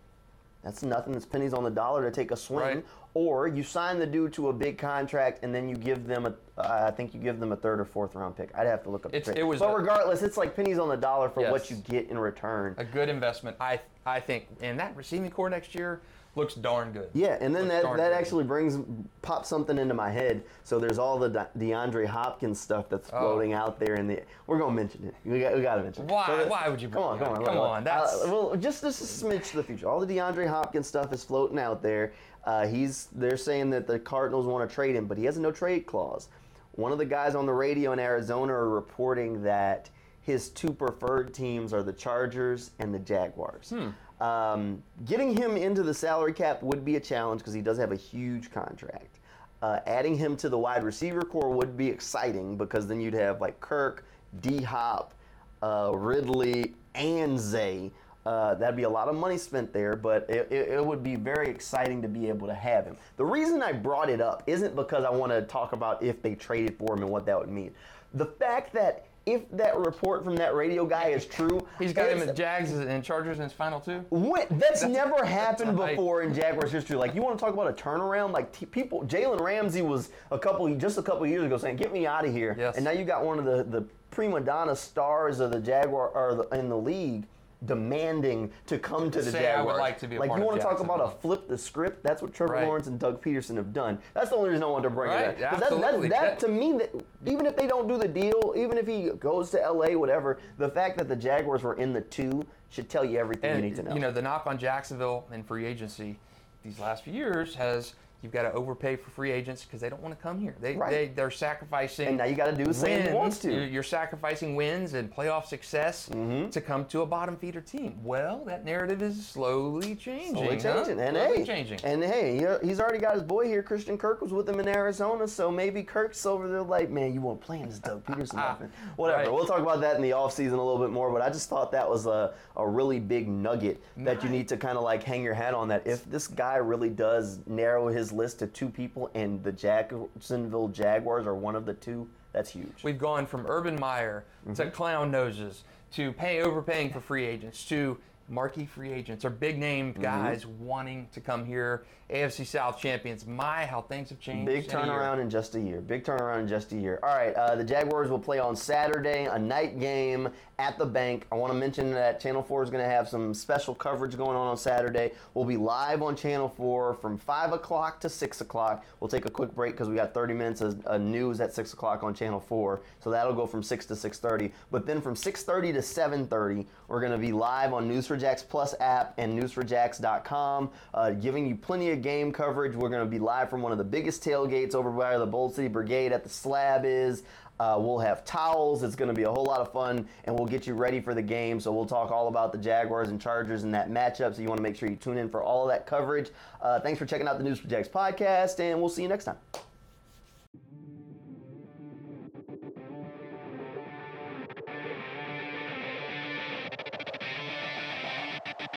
That's 0.63 0.81
nothing. 0.81 1.13
That's 1.13 1.25
pennies 1.25 1.53
on 1.53 1.63
the 1.63 1.69
dollar 1.69 2.03
to 2.03 2.11
take 2.11 2.31
a 2.31 2.35
swing. 2.35 2.59
Right. 2.59 2.85
Or 3.15 3.47
you 3.47 3.61
sign 3.61 3.99
the 3.99 4.07
dude 4.07 4.33
to 4.33 4.49
a 4.49 4.53
big 4.53 4.77
contract 4.79 5.43
and 5.43 5.53
then 5.53 5.69
you 5.69 5.75
give 5.75 6.07
them 6.07 6.25
a, 6.25 6.33
uh, 6.59 6.85
I 6.87 6.91
think 6.91 7.13
you 7.13 7.19
give 7.19 7.39
them 7.39 7.51
a 7.51 7.55
third 7.55 7.79
or 7.79 7.85
fourth 7.85 8.15
round 8.15 8.35
pick. 8.35 8.49
I'd 8.55 8.65
have 8.65 8.81
to 8.83 8.89
look 8.89 9.05
up. 9.05 9.11
the 9.11 9.17
It's- 9.17 9.25
trade. 9.33 9.37
it 9.37 9.43
was 9.43 9.59
but 9.59 9.69
a- 9.71 9.77
regardless, 9.77 10.23
it's 10.23 10.35
like 10.37 10.55
pennies 10.55 10.79
on 10.79 10.89
the 10.89 10.97
dollar 10.97 11.29
for 11.29 11.41
what 11.51 11.69
you 11.69 11.77
get 11.77 12.09
in 12.09 12.17
return. 12.17 12.73
A 12.79 12.83
good 12.83 13.09
investment, 13.09 13.55
I 13.59 13.79
I 14.05 14.19
think, 14.19 14.47
and 14.61 14.77
that 14.79 14.95
receiving 14.97 15.29
core 15.31 15.49
next 15.49 15.73
year 15.75 16.01
looks 16.35 16.55
darn 16.55 16.91
good. 16.91 17.09
Yeah, 17.13 17.37
and 17.39 17.55
then 17.55 17.67
Looks 17.69 17.83
that 17.83 17.97
that 17.97 18.09
good. 18.09 18.13
actually 18.17 18.43
brings 18.43 18.77
pops 19.21 19.47
something 19.47 19.77
into 19.77 19.93
my 19.93 20.09
head. 20.09 20.43
So 20.63 20.77
there's 20.79 20.97
all 20.97 21.17
the 21.19 21.29
De- 21.29 21.47
DeAndre 21.57 22.07
Hopkins 22.07 22.59
stuff 22.59 22.89
that's 22.89 23.09
Oh. 23.13 23.19
floating 23.19 23.53
out 23.53 23.79
there, 23.79 23.93
and 23.93 24.09
the 24.09 24.21
we're 24.47 24.57
gonna 24.57 24.73
mention 24.73 25.05
it. 25.05 25.13
We 25.23 25.39
got 25.39 25.53
we 25.55 25.61
got 25.61 25.75
to 25.75 25.83
mention. 25.83 26.03
it. 26.05 26.11
Why- 26.11 26.25
So 26.25 26.47
why 26.47 26.67
would 26.67 26.81
you 26.81 26.89
Come 26.89 27.03
on, 27.03 27.17
bring 27.19 27.29
come 27.29 27.37
on. 27.39 27.45
Come 27.45 27.55
look, 27.55 27.63
on, 27.69 27.83
that's- 27.83 28.23
Uh, 28.25 28.27
well, 28.29 28.55
just 28.55 28.81
just 28.81 29.01
a 29.01 29.25
smidge 29.25 29.51
to 29.51 29.57
the 29.57 29.63
future. 29.63 29.87
All 29.87 29.99
the 29.99 30.07
DeAndre 30.17 30.47
Hopkins 30.47 30.87
stuff 30.87 31.13
is 31.13 31.23
floating 31.23 31.59
out 31.59 31.81
there. 31.83 32.11
Uh, 32.45 32.67
he's 32.67 33.07
they're 33.13 33.37
saying 33.37 33.69
that 33.69 33.87
the 33.87 33.99
Cardinals 33.99 34.45
want 34.45 34.67
to 34.67 34.73
trade 34.73 34.95
him, 34.95 35.07
but 35.07 35.17
he 35.17 35.25
has 35.25 35.37
a 35.37 35.41
no 35.41 35.51
trade 35.51 35.85
clause. 35.85 36.29
One 36.73 36.91
of 36.91 36.97
the 36.97 37.05
guys 37.05 37.35
on 37.35 37.45
the 37.45 37.53
radio 37.53 37.93
in 37.93 37.99
Arizona 37.99 38.53
are 38.53 38.69
reporting 38.69 39.43
that 39.43 39.89
his 40.21 40.49
two 40.49 40.73
preferred 40.73 41.33
teams 41.33 41.73
are 41.73 41.83
the 41.83 41.93
Chargers 41.93 42.71
and 42.79 42.93
the 42.93 42.99
Jaguars. 42.99 43.69
Hmm. 43.69 44.23
Um, 44.23 44.83
getting 45.05 45.35
him 45.35 45.57
into 45.57 45.83
the 45.83 45.93
salary 45.93 46.33
cap 46.33 46.63
would 46.63 46.85
be 46.85 46.95
a 46.95 46.99
challenge 46.99 47.41
because 47.41 47.53
he 47.53 47.61
does 47.61 47.77
have 47.77 47.91
a 47.91 47.95
huge 47.97 48.51
contract. 48.51 49.19
Uh, 49.61 49.79
adding 49.85 50.17
him 50.17 50.35
to 50.37 50.49
the 50.49 50.57
wide 50.57 50.83
receiver 50.83 51.21
core 51.21 51.49
would 51.49 51.77
be 51.77 51.87
exciting 51.87 52.57
because 52.57 52.87
then 52.87 52.99
you'd 52.99 53.13
have 53.13 53.39
like 53.41 53.59
Kirk, 53.59 54.05
D 54.41 54.61
Hop, 54.61 55.13
uh, 55.61 55.91
Ridley, 55.93 56.73
and 56.95 57.39
Zay. 57.39 57.91
Uh, 58.25 58.53
that'd 58.55 58.75
be 58.75 58.83
a 58.83 58.89
lot 58.89 59.09
of 59.09 59.15
money 59.15 59.37
spent 59.37 59.73
there, 59.73 59.95
but 59.95 60.29
it, 60.29 60.47
it, 60.49 60.69
it 60.69 60.85
would 60.85 61.03
be 61.03 61.15
very 61.15 61.49
exciting 61.49 62.01
to 62.01 62.07
be 62.07 62.29
able 62.29 62.47
to 62.47 62.53
have 62.53 62.85
him. 62.85 62.95
The 63.17 63.25
reason 63.25 63.61
I 63.61 63.73
brought 63.73 64.09
it 64.09 64.21
up 64.21 64.43
isn't 64.47 64.75
because 64.75 65.03
I 65.03 65.09
want 65.09 65.31
to 65.33 65.41
talk 65.41 65.73
about 65.73 66.01
if 66.01 66.21
they 66.21 66.35
traded 66.35 66.77
for 66.77 66.95
him 66.95 67.03
and 67.03 67.11
what 67.11 67.25
that 67.25 67.37
would 67.37 67.49
mean. 67.49 67.71
The 68.13 68.25
fact 68.25 68.73
that 68.73 69.07
if 69.25 69.49
that 69.51 69.77
report 69.77 70.23
from 70.23 70.35
that 70.35 70.53
radio 70.53 70.85
guy 70.85 71.07
is 71.07 71.25
true, 71.25 71.65
He's 71.79 71.93
got 71.93 72.09
him 72.09 72.27
at 72.27 72.35
Jags 72.35 72.71
and 72.71 73.03
Chargers 73.03 73.37
in 73.37 73.43
his 73.43 73.53
final 73.53 73.79
two. 73.79 74.05
When, 74.09 74.45
that's, 74.51 74.83
never 74.83 75.25
happened 75.25 75.77
right. 75.79 75.91
before 75.91 76.23
in 76.23 76.33
Jaguars 76.33 76.71
history. 76.71 76.97
Like 76.97 77.15
you 77.15 77.21
want 77.21 77.37
to 77.37 77.43
talk 77.43 77.53
about 77.53 77.67
a 77.67 77.73
turnaround? 77.73 78.31
Like 78.31 78.51
t- 78.51 78.65
people, 78.65 79.03
Jalen 79.05 79.39
Ramsey 79.39 79.81
was 79.81 80.09
a 80.31 80.37
couple, 80.37 80.73
just 80.75 80.97
a 80.97 81.01
couple 81.03 81.25
years 81.25 81.45
ago 81.45 81.57
saying, 81.57 81.77
"Get 81.77 81.93
me 81.93 82.05
out 82.05 82.25
of 82.25 82.33
here," 82.33 82.55
Yes. 82.57 82.75
and 82.75 82.83
now 82.83 82.91
you 82.91 83.05
got 83.05 83.23
one 83.23 83.39
of 83.39 83.45
the 83.45 83.63
the 83.63 83.85
prima 84.11 84.41
donna 84.41 84.75
stars 84.75 85.39
of 85.39 85.51
the 85.51 85.59
Jaguar 85.59 86.09
or 86.09 86.35
the, 86.35 86.57
in 86.57 86.69
the 86.69 86.77
league 86.77 87.23
demanding 87.65 88.51
to 88.67 88.77
come 88.77 89.09
to 89.11 89.21
the 89.21 89.31
Say, 89.31 89.51
"I 89.51 89.61
would 89.61 89.69
Jaguars. 89.71 89.79
like 89.79 89.97
to 89.99 90.07
be 90.07 90.15
a 90.17 90.19
like 90.19 90.31
you 90.37 90.43
want 90.45 90.57
to 90.57 90.63
talk 90.63 90.79
about 90.79 90.99
a 91.01 91.09
flip 91.21 91.47
the 91.47 91.57
script? 91.57 92.03
That's 92.03 92.21
what 92.21 92.33
Trevor 92.33 92.53
Right. 92.53 92.65
Lawrence 92.67 92.87
and 92.87 92.99
Doug 92.99 93.21
Pederson 93.23 93.55
have 93.57 93.73
done. 93.73 93.99
That's 94.13 94.29
the 94.29 94.35
only 94.35 94.49
reason 94.49 94.63
I 94.63 94.67
wanted 94.67 94.83
to 94.83 94.95
bring 94.95 95.09
Right, 95.11 95.21
it 95.37 95.43
up. 95.43 95.59
that- 95.59 95.69
that, 95.81 96.09
That- 96.09 96.39
to 96.39 96.47
me, 96.47 96.73
that, 96.73 96.91
even 97.25 97.45
if 97.45 97.55
they 97.55 97.67
don't 97.67 97.87
do 97.87 97.97
the 97.97 98.07
deal, 98.07 98.53
even 98.55 98.77
if 98.77 98.87
he 98.87 99.09
goes 99.11 99.51
to 99.51 99.59
LA, 99.61 99.95
whatever, 99.95 100.39
the 100.57 100.69
fact 100.69 100.97
that 100.97 101.07
the 101.07 101.15
Jaguars 101.15 101.63
were 101.63 101.75
in 101.75 101.93
the 101.93 102.01
two 102.01 102.43
should 102.69 102.89
tell 102.89 103.05
you 103.05 103.19
everything 103.19 103.51
And 103.51 103.63
you 103.63 103.69
need 103.69 103.75
to 103.77 103.83
know. 103.83 103.93
you 103.93 103.99
know 103.99 104.11
the 104.11 104.21
knock 104.21 104.47
on 104.47 104.57
Jacksonville 104.57 105.25
and 105.31 105.45
free 105.45 105.65
agency 105.65 106.17
these 106.63 106.79
last 106.79 107.03
few 107.03 107.13
years 107.13 107.55
has 107.55 107.93
you've 108.23 108.31
got 108.31 108.43
to 108.43 108.53
overpay 108.53 108.95
for 108.95 109.11
free 109.11 109.31
agents 109.31 109.63
because 109.63 109.81
they 109.81 109.89
don't 109.89 110.01
want 110.01 110.17
to 110.17 110.21
come 110.23 110.39
here. 110.39 110.55
They, 110.59 110.75
Right. 110.75 110.89
they 110.89 111.07
they're 111.09 111.29
sacrificing. 111.29 112.07
And 112.07 112.17
now 112.17 112.23
you 112.25 112.35
gotta 112.35 112.55
do 112.55 112.63
the 112.65 112.73
same 112.73 113.03
wins. 113.03 113.15
wants 113.15 113.39
to. 113.39 113.65
You're, 113.67 113.83
sacrificing 113.83 114.55
wins 114.55 114.93
and 114.93 115.13
playoff 115.13 115.45
success 115.45 116.09
Mm-hmm. 116.09 116.49
to 116.49 116.61
come 116.61 116.85
to 116.85 117.01
a 117.01 117.05
bottom 117.05 117.35
feeder 117.35 117.59
team. 117.61 117.99
Well, 118.03 118.43
that 118.45 118.63
narrative 118.63 119.01
is 119.01 119.27
slowly 119.27 119.93
changing. 119.95 120.35
Slowly 120.35 120.55
huh? 120.55 120.61
changing. 120.85 120.99
And 121.01 121.17
Slowly 121.17 121.37
hey, 121.39 121.45
changing. 121.45 121.79
and 121.83 122.01
hey, 122.03 122.57
he's 122.63 122.79
already 122.79 122.99
got 122.99 123.13
his 123.15 123.23
boy 123.23 123.45
here. 123.45 123.61
Christian 123.61 123.97
Kirk 123.97 124.21
was 124.21 124.31
with 124.31 124.47
him 124.47 124.59
in 124.61 124.67
Arizona, 124.69 125.27
so 125.27 125.51
maybe 125.51 125.83
Kirk's 125.83 126.25
over 126.25 126.47
there 126.47 126.61
like, 126.63 126.89
man, 126.89 127.13
you 127.13 127.19
won't 127.21 127.41
play 127.41 127.59
in 127.59 127.67
this 127.67 127.79
Doug 127.79 128.03
Pederson. 128.07 128.69
Whatever. 128.95 129.23
Right. 129.23 129.31
We'll 129.33 129.45
talk 129.45 129.59
about 129.59 129.81
that 129.81 129.97
in 129.97 130.01
the 130.01 130.11
offseason 130.11 130.53
a 130.53 130.63
little 130.63 130.79
bit 130.79 130.91
more, 130.91 131.11
but 131.11 131.21
I 131.21 131.29
just 131.29 131.49
thought 131.49 131.71
that 131.73 131.87
was 131.89 132.05
a, 132.05 132.33
a 132.55 132.67
really 132.67 132.99
big 132.99 133.27
nugget 133.27 133.83
that 133.97 134.23
you 134.23 134.29
need 134.29 134.47
to 134.47 134.57
kind 134.57 134.77
of 134.77 134.83
like 134.83 135.03
hang 135.03 135.23
your 135.23 135.33
hat 135.33 135.53
on 135.53 135.67
that. 135.67 135.85
If 135.85 136.05
this 136.05 136.27
guy 136.27 136.55
really 136.55 136.89
does 136.89 137.39
narrow 137.47 137.87
his 137.89 138.12
list 138.13 138.39
to 138.39 138.47
two 138.47 138.69
people 138.69 139.09
and 139.15 139.43
the 139.43 139.51
Jacksonville 139.51 140.67
Jaguars 140.69 141.25
are 141.27 141.35
one 141.35 141.55
of 141.55 141.65
the 141.65 141.73
two, 141.73 142.07
that's 142.31 142.49
huge. 142.51 142.83
We've 142.83 142.97
gone 142.97 143.25
from 143.25 143.45
Urban 143.47 143.79
Meyer 143.79 144.23
Mm-hmm. 144.45 144.53
to 144.55 144.71
clown 144.71 145.09
noses 145.09 145.63
to 145.93 146.11
pay 146.11 146.41
overpaying 146.41 146.91
for 146.91 146.99
free 146.99 147.25
agents 147.25 147.65
to 147.67 147.97
marquee 148.29 148.65
free 148.65 148.91
agents 148.91 149.23
or 149.23 149.29
big 149.29 149.57
name 149.57 149.93
Mm-hmm. 149.93 150.01
guys 150.03 150.45
wanting 150.45 151.07
to 151.13 151.21
come 151.21 151.45
here. 151.45 151.85
AFC 152.13 152.45
South 152.45 152.79
champions. 152.79 153.25
My, 153.25 153.65
how 153.65 153.81
things 153.81 154.09
have 154.09 154.19
changed. 154.19 154.45
Big 154.45 154.65
in 154.65 154.69
turnaround 154.69 155.19
in 155.19 155.31
just 155.31 155.55
a 155.55 155.59
year. 155.59 155.81
Big 155.81 156.03
turnaround 156.03 156.41
in 156.41 156.47
just 156.47 156.71
a 156.71 156.75
year. 156.75 156.99
All 157.01 157.09
right, 157.09 157.33
uh, 157.33 157.55
the 157.55 157.63
Jaguars 157.63 158.09
will 158.09 158.19
play 158.19 158.37
on 158.37 158.55
Saturday, 158.55 159.25
a 159.25 159.39
night 159.39 159.79
game 159.79 160.29
at 160.59 160.77
the 160.77 160.85
bank. 160.85 161.25
I 161.31 161.35
want 161.35 161.51
to 161.51 161.57
mention 161.57 161.91
that 161.91 162.19
Channel 162.19 162.43
4 162.43 162.63
is 162.63 162.69
going 162.69 162.83
to 162.83 162.89
have 162.89 163.09
some 163.09 163.33
special 163.33 163.73
coverage 163.73 164.15
going 164.15 164.37
on 164.37 164.47
on 164.47 164.57
Saturday. 164.57 165.13
We'll 165.33 165.45
be 165.45 165.57
live 165.57 166.03
on 166.03 166.15
Channel 166.15 166.49
4 166.49 166.93
from 166.95 167.17
5 167.17 167.53
o'clock 167.53 167.99
to 168.01 168.09
6 168.09 168.41
o'clock. 168.41 168.85
We'll 168.99 169.07
take 169.07 169.25
a 169.25 169.31
quick 169.31 169.55
break 169.55 169.73
because 169.73 169.89
we 169.89 169.95
got 169.95 170.13
30 170.13 170.35
minutes 170.35 170.61
of 170.61 170.85
uh, 170.85 170.99
news 170.99 171.41
at 171.41 171.53
6 171.53 171.73
o'clock 171.73 172.03
on 172.03 172.13
Channel 172.13 172.39
4. 172.39 172.81
So 172.99 173.09
that'll 173.09 173.33
go 173.33 173.47
from 173.47 173.63
6 173.63 173.85
to 173.87 173.93
6.30. 173.95 174.51
But 174.69 174.85
then 174.85 175.01
from 175.01 175.15
6.30 175.15 175.73
to 175.73 175.79
7.30, 175.79 176.67
we're 176.87 176.99
going 176.99 177.11
to 177.11 177.17
be 177.17 177.31
live 177.31 177.73
on 177.73 177.89
News4Jax 177.89 178.47
Plus 178.47 178.75
app 178.79 179.15
and 179.17 179.37
News4Jax.com, 179.37 180.69
uh, 180.93 181.11
giving 181.11 181.47
you 181.47 181.55
plenty 181.55 181.89
of 181.89 182.02
game 182.03 182.31
coverage. 182.31 182.75
We're 182.75 182.89
going 182.89 183.03
to 183.03 183.09
be 183.09 183.17
live 183.17 183.49
from 183.49 183.63
one 183.63 183.71
of 183.71 183.79
the 183.79 183.83
biggest 183.83 184.23
tailgates 184.23 184.75
over 184.75 184.91
by 184.91 185.17
the 185.17 185.25
Bold 185.25 185.55
City 185.55 185.69
Brigade 185.69 186.11
at 186.11 186.23
the 186.23 186.29
Slab 186.29 186.83
is. 186.85 187.23
Uh, 187.59 187.77
we'll 187.79 187.99
have 187.99 188.25
towels. 188.25 188.83
It's 188.83 188.95
going 188.95 189.07
to 189.07 189.13
be 189.13 189.23
a 189.23 189.31
whole 189.31 189.45
lot 189.45 189.61
of 189.61 189.71
fun, 189.71 190.07
and 190.25 190.35
we'll 190.37 190.47
get 190.47 190.67
you 190.67 190.73
ready 190.73 190.99
for 190.99 191.13
the 191.13 191.21
game. 191.21 191.59
So 191.59 191.71
we'll 191.71 191.85
talk 191.85 192.11
all 192.11 192.27
about 192.27 192.51
the 192.51 192.57
Jaguars 192.57 193.09
and 193.09 193.21
Chargers 193.21 193.63
and 193.63 193.73
that 193.73 193.89
matchup. 193.89 194.35
So 194.35 194.41
you 194.41 194.47
want 194.47 194.57
to 194.57 194.63
make 194.63 194.75
sure 194.75 194.89
you 194.89 194.95
tune 194.95 195.17
in 195.17 195.29
for 195.29 195.41
all 195.41 195.63
of 195.63 195.69
that 195.69 195.85
coverage. 195.87 196.29
Uh, 196.61 196.79
thanks 196.79 196.99
for 196.99 197.05
checking 197.05 197.27
out 197.27 197.37
the 197.37 197.43
News4Jax 197.43 197.89
podcast, 197.89 198.59
and 198.59 198.79
we'll 198.79 198.89
see 198.89 199.03
you 199.03 199.07
next 199.07 199.25
time. 199.25 199.37